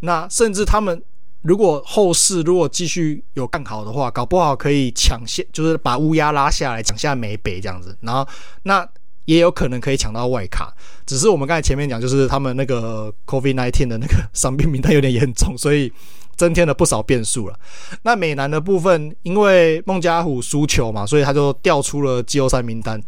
[0.00, 1.02] 那甚至他们
[1.40, 7.96] 如果后市如果继续有看好的话，搞不好可以抢下，就是把乌鸦拉下来，抢下美北这样子。
[8.02, 8.28] 然后
[8.64, 8.86] 那。
[9.26, 10.72] 也有可能可以抢到外卡，
[11.06, 15.92] 只是我们刚才前面讲，就是他们那个 COVID-19 的那个 伤病名单有点严重，所以
[16.36, 17.58] 增添了不少变数了。
[18.02, 23.00] 那美男的部分，因为孟加虎输球嘛，所以他就调出了季后赛名单。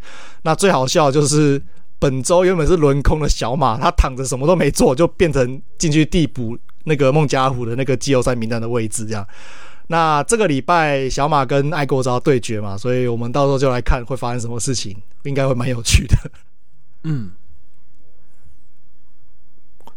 [0.43, 1.61] 那最好笑就是
[1.99, 9.27] 本周原本是轮空的小马，他躺着什么都没做，就变成进去递补那个孟加虎的那个季后赛名单的位置，这样。
[9.89, 16.17] 那这个礼拜小马跟爱国者对决嘛，所以我们到时候就来看会发生什么事情，应该会蛮有趣的。
[17.03, 17.33] 嗯，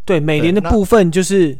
[0.04, 1.58] 对，美联的部分就是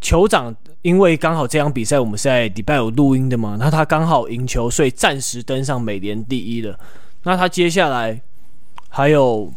[0.00, 6.78] 酋长，因为刚好这场比赛我们是在礼拜有录音的嘛，那他刚好赢球，所以暂时登上美联第一了。
[7.24, 8.20] 那他接下来
[8.88, 9.52] 还有。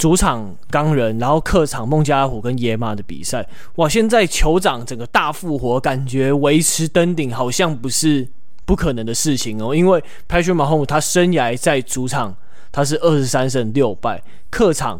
[0.00, 3.86] 主场钢人，然后客场孟加拉虎跟野马的比赛，哇！
[3.86, 8.26] 现在酋长整个大复活，感觉维持登顶好像不是
[8.64, 9.76] 不可能的事情哦。
[9.76, 12.34] 因为 Patrick Mahomes 他生涯在主场
[12.72, 14.98] 他是二十三胜六败，客场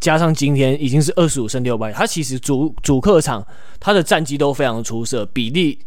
[0.00, 1.90] 加上今天已经是二十五胜六败。
[1.90, 3.42] 他其实主主客场
[3.80, 5.78] 他的战绩都非常出色，比例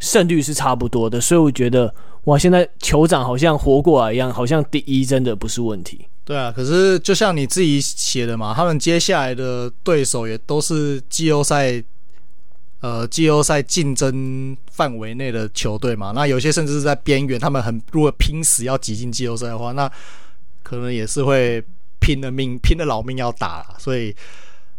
[0.00, 1.94] 胜率是差不多的，所以我觉得
[2.24, 6.06] 哇，现在酋长好像活过来一样，好像第一真的不是问题。
[6.24, 11.84] 对啊，可是就像你自己写的嘛，他们接下来的对手也都是季后赛，
[12.80, 16.12] 呃，季后赛竞争范围内的球队嘛。
[16.14, 19.90] 那有些甚至是在边缘，他们很如果拼死要挤进季后赛的话，那
[20.62, 21.62] 可能也是会
[22.00, 24.16] 拼了命、拼了老命要打啦，所以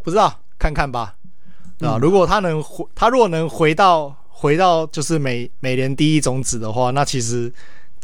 [0.03, 1.15] 不知道看看吧，
[1.81, 7.53] 啊、嗯，如果他能回，他如果能回到回到就是美美联第一种子的话，那其实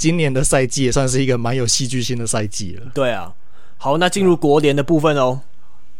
[0.01, 2.89] 今年的赛季也算是一个蛮有戏剧性的赛季了。
[2.91, 3.31] 对啊，
[3.77, 5.39] 好，那进入国联的部分哦。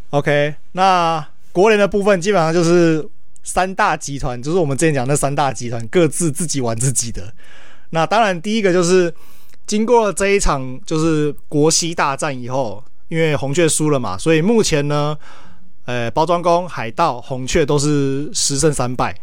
[0.09, 3.07] OK，那国联的部分基本上就是
[3.43, 7.31] 三大集团，就是我们之前讲那三大集团各自自己玩自己的。
[7.91, 9.13] 那当然，第一个就是
[9.67, 15.15] 经过了这一场就是国西大战以后，因为红雀输了嘛，所以目前呢，
[15.85, 19.15] 呃，包装工、海盗、红雀都是十胜三败。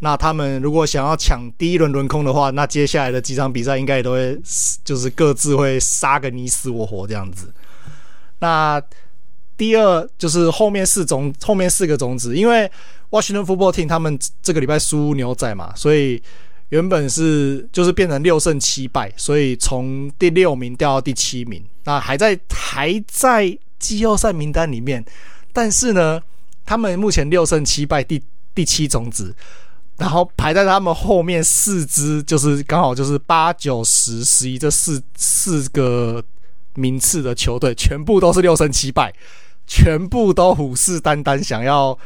[0.00, 4.38] 那他们如果想要抢第一轮轮空的话，那接下来的几场比赛应该也都会
[4.84, 7.52] 就是各自会杀个你死我活这样子。
[8.40, 8.82] 那
[9.56, 12.70] 第二就是后面四种后面四个种子，因为
[13.10, 16.20] Washington Football Team 他们这个礼拜输牛仔嘛，所以
[16.70, 25.04] 原本是就是变成六胜七败，所以从第六名掉到第七名，那还在还在季后赛名单里面，
[25.52, 26.20] 但是呢，
[26.66, 28.20] 他们目前六胜七败，第
[28.54, 29.34] 第七种子，
[29.98, 36.22] 然后排在他们后面四支，就是刚好就是八九十十一这四四个
[36.74, 39.12] 名次的球队，全部都是六胜七败。
[39.66, 41.98] 全部都虎视眈眈，想要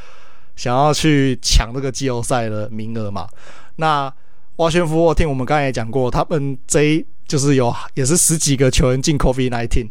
[0.54, 3.26] 想要去抢这个季后赛的名额嘛？
[3.74, 4.08] 那
[4.54, 9.88] 沃宣夫沃听我们刚才也讲过，他们这一就是有也是十几个球员进 COVID nineteen，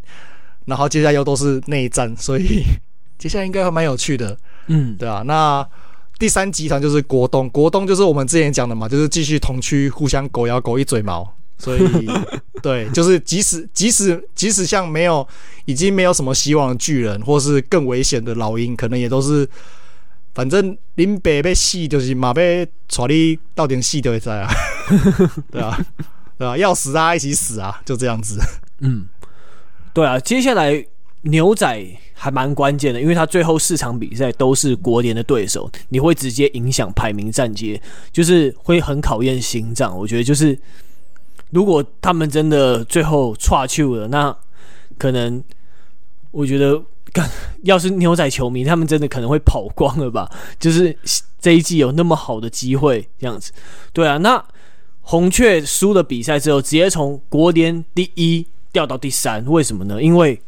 [0.64, 2.62] 然后接下来又都是内战，所以
[3.18, 4.34] 接下来应该会蛮有趣的，
[4.68, 5.22] 嗯，对啊。
[5.26, 5.68] 那
[6.18, 11.34] 第三集团就是国东，国东就是我们之前讲的嘛，就是继续同区互相狗咬狗一嘴毛。
[11.60, 11.80] 所以，
[12.62, 15.26] 对，就是即使即使即使像没有
[15.64, 19.48] 已经没有什么希望的巨人，或是更危险的老鹰，可能也都是，
[20.34, 24.50] 反正林北被戏就是马被传你到点戏都会在啊，
[25.50, 25.86] 对啊，
[26.38, 28.40] 对啊，要死大家，一起死啊，就这样子。
[28.78, 29.08] 嗯，
[29.92, 30.86] 对啊，接下来
[31.30, 37.80] 牛仔还蛮关键的，因为他最后四场比赛都是国联的对手，你会直接影响排名战阶，
[38.12, 39.96] 就是会很考验心脏。
[39.96, 40.58] 我觉得就是。
[41.50, 44.36] 如果他们真的最后岔去了，那
[44.98, 45.42] 可能
[46.30, 46.78] 我觉得，
[47.62, 50.30] 要是牛仔球迷，他们真的可能会跑光了吧？
[50.60, 50.94] 就是
[51.40, 53.50] 这一季有那么好的机会，这样子。
[53.94, 54.44] 对啊，那
[55.00, 60.02] 红雀输了比赛之后，直接从国联第一掉到第三，为什么呢？
[60.02, 60.38] 因为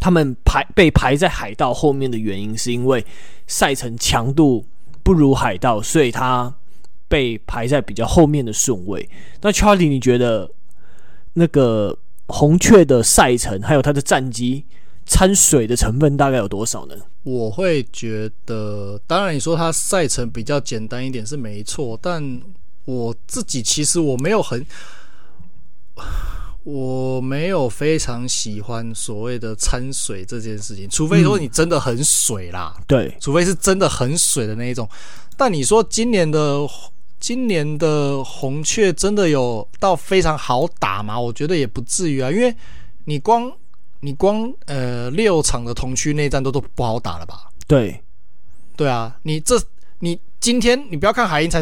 [0.00, 3.04] 他们排被排在海盗后面的原因，是因为
[3.46, 4.64] 赛程强度
[5.02, 6.52] 不如海盗，所以他。
[7.10, 9.10] 被排在比较后面的顺位。
[9.40, 10.48] 那 Charlie，你觉得
[11.32, 11.98] 那个
[12.28, 14.64] 红雀的赛程还有他的战绩
[15.04, 16.94] 掺水的成分大概有多少呢？
[17.24, 22.40] 我会觉得，当然你说它赛程比较简单一点是没错，但
[22.84, 24.64] 我自己其实我没有很，
[26.64, 34.88] 我没有非常喜欢所谓的掺水这件事情，除非说你真的很水啦，嗯、对，除非是真的很水的那一种。
[35.36, 36.66] 但你说今年的。
[37.22, 41.20] 今年的红雀真的有到非常好打吗？
[41.20, 42.56] 我觉得也不至于啊，因为
[43.04, 43.52] 你光
[44.00, 47.50] 你光呃六场的同区内战都都不好打了吧？
[47.66, 48.02] 对，
[48.74, 49.62] 对啊，你这
[49.98, 51.60] 你今天你不要看海鹰才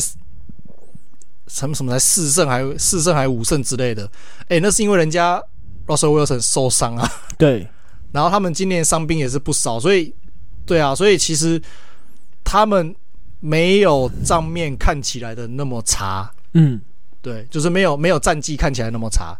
[1.48, 4.04] 什么什么才四胜还四胜还五胜之类的，
[4.42, 5.42] 哎、欸，那是因为人家
[5.86, 7.10] Russell Wilson 受伤啊。
[7.36, 7.66] 对，
[8.12, 10.14] 然后他们今年伤兵也是不少，所以
[10.64, 11.60] 对啊，所以其实
[12.44, 12.94] 他们。
[13.40, 16.80] 没有账面看起来的那么差，嗯，
[17.22, 19.32] 对，就是没有没有战绩看起来那么差。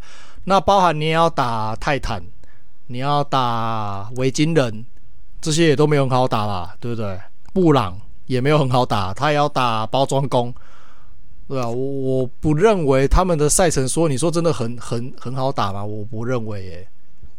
[0.45, 2.23] 那包含你也要打泰坦，
[2.87, 4.87] 你要打维京人，
[5.41, 7.19] 这些也都没有很好打吧，对不对？
[7.53, 10.55] 布朗也没有很好打，他也要打包装工，
[11.49, 15.83] 对啊，我我不认为他们的赛程说你说真的很很很好打吗？
[15.83, 16.89] 我不认为耶。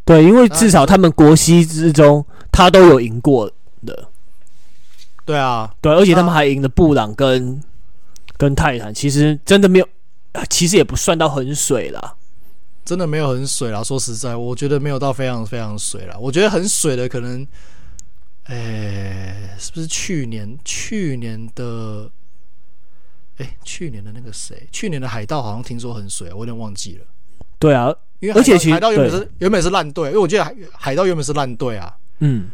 [0.03, 3.51] 对，因为至少他们国西之中他都有赢过
[3.85, 4.09] 的。
[5.25, 7.61] 对啊，对，而且他们还赢了布朗跟、啊、
[8.35, 9.87] 跟泰坦，其实真的没有，
[10.49, 12.15] 其实也不算到很水啦，
[12.83, 13.83] 真的没有很水啦。
[13.83, 16.17] 说实在，我觉得没有到非常非常水啦。
[16.19, 17.45] 我觉得很水的可能，
[18.45, 22.09] 哎，是不是去年去年的？
[23.39, 24.69] 哎，去年的那个谁？
[24.71, 27.05] 去年的海盗好像听说很水，我有点忘记了。
[27.57, 31.97] 对啊，因为而且海盗原本是原本是烂队，因为我记得海海盗原本是烂队啊。
[32.19, 32.49] 嗯，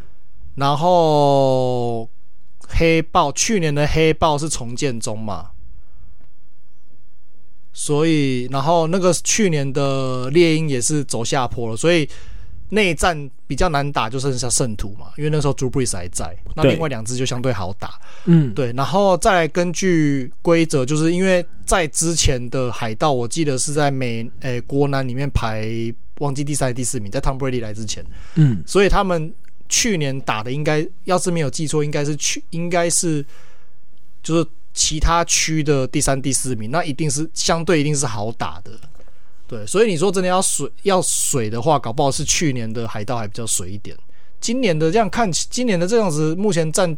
[0.56, 2.08] 然后。
[2.68, 5.50] 黑豹去年的黑豹是重建中嘛，
[7.72, 12.08] 所以然后那个去年的猎鹰也是走下坡了，所以
[12.70, 25.68] 内战比较难打，就剩下圣徒嘛，因为那时候 Drew Brees 还在，那另外两支就相对好打，嗯，对，然后再来根据规则，就是因为在之前的海盗，我记得是在美诶、欸、国南里面排
[26.18, 28.04] 忘记第三、第四名，在 Tom Brady 来之前，
[28.34, 29.32] 嗯，所以他们
[29.68, 33.24] 去年打的应该，要是没有记错，应该是去，应该是
[34.22, 38.72] 就是其他区的第三、第四名，那一定是相对一定是好打的，
[39.46, 43.96] 对，所以你说真的要水要水的话，搞不好是去年的海盗还比较水一点，
[44.40, 46.96] 今年的这样看，今年的这样子，目前占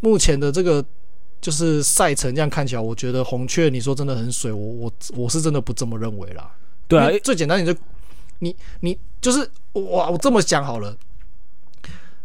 [0.00, 0.84] 目前的这个。
[1.42, 6.54] 就是赛程这样看起来，我觉得红雀你说真的很水，我我我是真的不这么认为啦。
[6.86, 7.74] 对啊，最简单你就
[8.40, 10.94] 你你就是哇，我这么讲好了，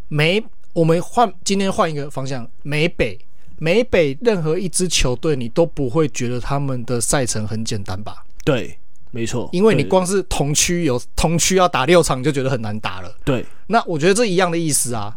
[0.10, 0.44] 美
[0.74, 3.18] 我们换今天换一个方向，美北
[3.58, 8.26] 美北任何一支球队你都不会觉得他们的赛程很简单吧？
[8.44, 8.78] 对，
[9.16, 13.16] 没错，因为你光是同区有同区要打六场，就觉得很难打了。
[13.24, 15.16] 对，那我觉得这一样的意思啊。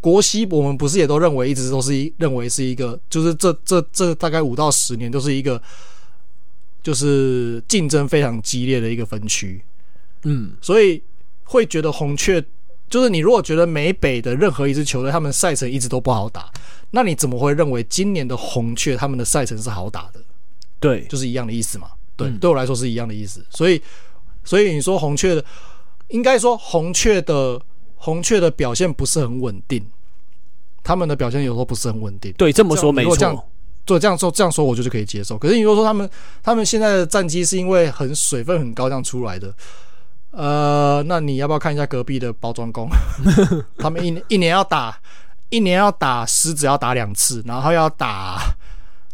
[0.00, 5.60] 国西，我们不是也都认为一直都是一认为是一个，就是这这这大概五到十年都是一个，
[6.82, 9.60] 就是竞争非常激烈的一个分区，
[10.24, 11.02] 嗯，所以
[11.44, 12.44] 会觉得红雀，
[12.90, 16.52] 就是你如果觉得美北的任何一支球队他们赛程一直都不好打，
[16.90, 20.20] 那你怎么会认为今年的红雀他们的赛程是好打的？
[20.78, 21.88] 对，就是一样的意思嘛。
[22.18, 23.42] 对，嗯、对我来说是一样的意思。
[23.48, 23.80] 所以，
[24.44, 25.42] 所以你说红雀的，
[26.08, 27.58] 应该说红雀的。
[28.00, 29.84] 红雀的表现不是很稳定，
[30.84, 32.32] 他们的表现有时候不是很稳定。
[32.34, 33.10] 对，这么说没错。
[33.84, 35.36] 对，这样说这样说，我就可以接受。
[35.36, 36.08] 可是你如果说他们
[36.40, 39.52] 他们现在的战绩是因为很水分很高这样出来的，
[40.30, 42.88] 呃，那你要不要看一下隔壁的包装工？
[43.78, 44.96] 他们一一年要打
[45.50, 48.38] 一年要打狮子要打两次，然后要打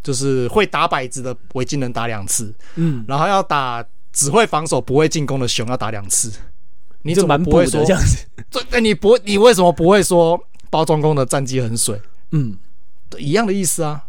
[0.04, 6.32] 就是会打摆子的维京人打两次，嗯，然后要打只会防守不会进攻的熊要打两次。
[7.02, 8.24] 你怎么不会说这样子？
[8.70, 10.40] 对，你不，你为什么不会说
[10.70, 12.00] 包装工的战绩很水？
[12.30, 12.56] 嗯，
[13.18, 14.04] 一样的意思啊，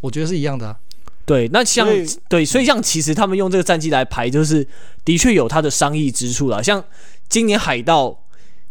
[0.00, 0.76] 我觉得是一样的啊。
[1.24, 1.88] 对，那像
[2.28, 4.66] 对，所以像其实他们用这个战绩来排，就是
[5.06, 6.60] 的确有他的商议之处啦。
[6.60, 6.84] 像
[7.30, 8.14] 今年海盗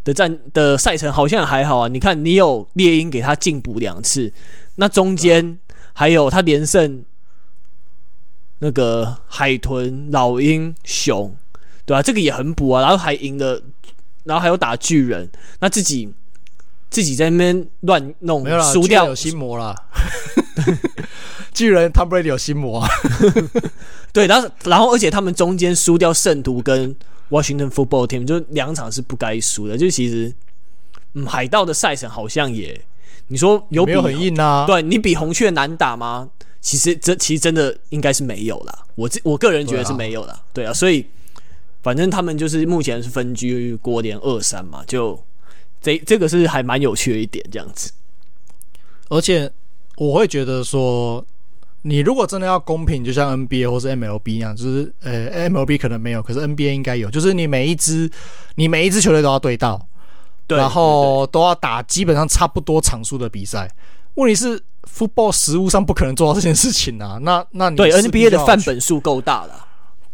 [0.03, 4.31] 的战的赛程好像还好啊，你看你有猎鹰给他进补两次，
[4.75, 5.57] 那中间
[5.93, 7.05] 还有他连胜
[8.59, 11.35] 那个海豚、老鹰、熊。
[11.85, 13.61] 对啊，这个也很补啊，然后还赢了，
[14.23, 15.29] 然后还有打巨人，
[15.59, 16.13] 那自己
[16.89, 19.75] 自己在那边乱弄，输掉有心魔啦。
[21.53, 22.89] 巨人 Tom Brady 有心魔啊，
[24.13, 26.95] 对，然后然后而且他们中间输掉圣徒跟
[27.29, 30.33] Washington Football Team，就两场是不该输的，就其实
[31.13, 32.79] 嗯，海盗的赛程好像也，
[33.33, 34.65] 你说有比没有很硬啊？
[34.65, 36.29] 对，你比红雀难打吗？
[36.61, 41.05] 其实这其实真的应该是没有啦，我这我个人觉得是没有啦，对啊，对啊，所以。
[41.83, 45.21] 反正他们就是目前是分居国联二三嘛，就
[45.81, 47.91] 这这个是还蛮有趣的一点这样子。
[49.09, 49.51] 而且
[49.97, 51.21] 我会觉得说，
[51.81, 58.09] 你如果真的要公平，就像 NBA 或是 MLB 一样，就是呃 MLB 可能没有，可是 NBA 应该有，就是你每一支
[58.55, 59.83] 你每一支球队都要对到，对，
[60.47, 63.69] 然后都要打基本上差不多场数的比赛。
[64.15, 67.17] 问题是 Football 实务上不可能做到这件事情啊。
[67.23, 69.67] 那那你对 NBA 的范本数够大了，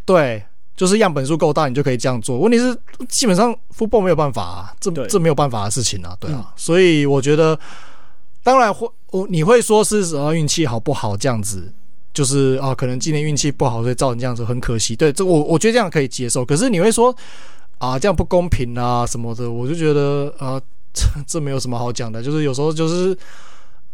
[0.06, 0.44] 对。
[0.78, 2.40] 就是样本数够大，你就可以这样做。
[2.40, 2.74] 问题是，
[3.10, 6.38] 基本上 football 没有办法啊，这这没有办法的事情啊，对啊。
[6.40, 7.60] 嗯、所以我觉得，
[8.44, 11.74] 当然会，我你会说是什么运气好不好这样子，
[12.14, 14.96] 就是啊，可能今年运气不好，所以造成这样子很可惜。
[14.96, 16.46] 对，这我我觉得这样可以接受。
[16.46, 17.14] 可是你会说
[17.80, 20.62] 啊，这样不公平啊什么的，我就觉得啊，
[20.94, 22.22] 这这没有什么好讲的。
[22.22, 23.18] 就是有时候就是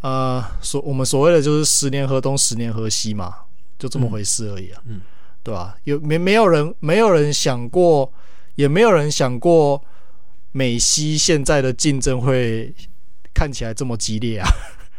[0.02, 3.34] 呃，所我们所谓的就是十年河东，十年河西嘛，
[3.80, 4.82] 就这么回事而已啊。
[4.86, 4.98] 嗯。
[4.98, 5.02] 嗯
[5.46, 5.78] 对吧？
[5.84, 8.12] 有没没有人没有人想过，
[8.56, 9.80] 也没有人想过
[10.52, 12.74] 美西现在的竞争会
[13.32, 14.50] 看起来这么激烈啊！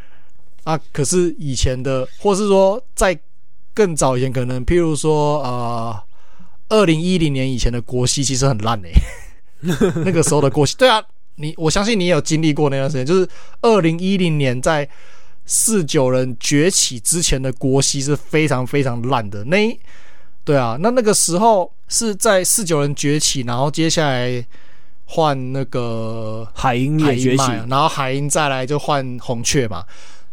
[0.62, 3.18] 啊，可是以前的，或是说在
[3.74, 6.01] 更早以前，可能譬如说啊，
[6.68, 11.02] 二零一零年以前的国西其实很烂诶、欸， 那个时候的国西，对啊，
[11.36, 13.28] 你我相信你也有经历过那段时间，就是
[13.62, 14.88] 二零一零年在
[15.44, 19.44] 四九人崛起之前的国西是非常非常烂的。
[19.44, 19.78] 那。
[20.46, 24.46] 对啊，那那个时候是在四九人崛起，然后接下来
[25.04, 29.82] 换那个海鹰也崛起，然后海鹰再来就换红雀嘛，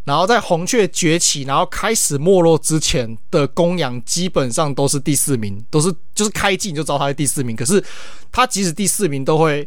[0.05, 7.83] 然后在红雀崛起，然后开始没落之前的公羊基本上都是第四名，都是就是开季就知道他是第四名，可是
[8.31, 9.65] 他即使第四名都会，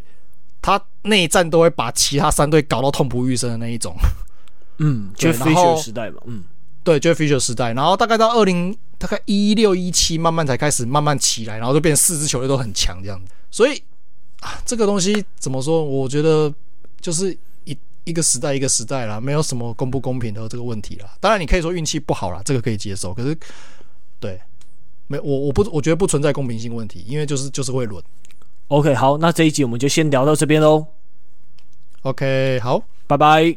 [0.60, 3.96] 他内战都会把其他三队搞到痛不欲生的那一种。
[4.78, 6.44] 嗯，就 Fisher 时代嘛，嗯。
[6.84, 13.32] 对，就是 Fisher 时代，然后大概到二零大概一六一七，慢慢才开始慢慢起来，然后就变成四支球队都很强这样子。
[13.50, 13.82] 所以
[14.38, 15.82] 啊，这个东西怎么说？
[15.82, 16.52] 我觉得
[17.00, 17.38] 就是一
[18.06, 21.10] 一个时代一个时代啦，没有什么公不公平的这个问题啦。
[21.20, 23.12] 当然，你可以说运气不好啦，这个可以接受。
[23.12, 23.36] 可是，
[24.20, 24.40] 对，
[25.08, 28.00] 没我我不我觉得不存在公平性问题，因为就是就是会轮。
[28.68, 30.86] OK，好，那这一集我们就先聊到这边喽。
[32.02, 32.78] OK，好，
[33.08, 33.56] 拜拜，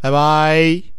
[0.00, 0.91] 拜拜。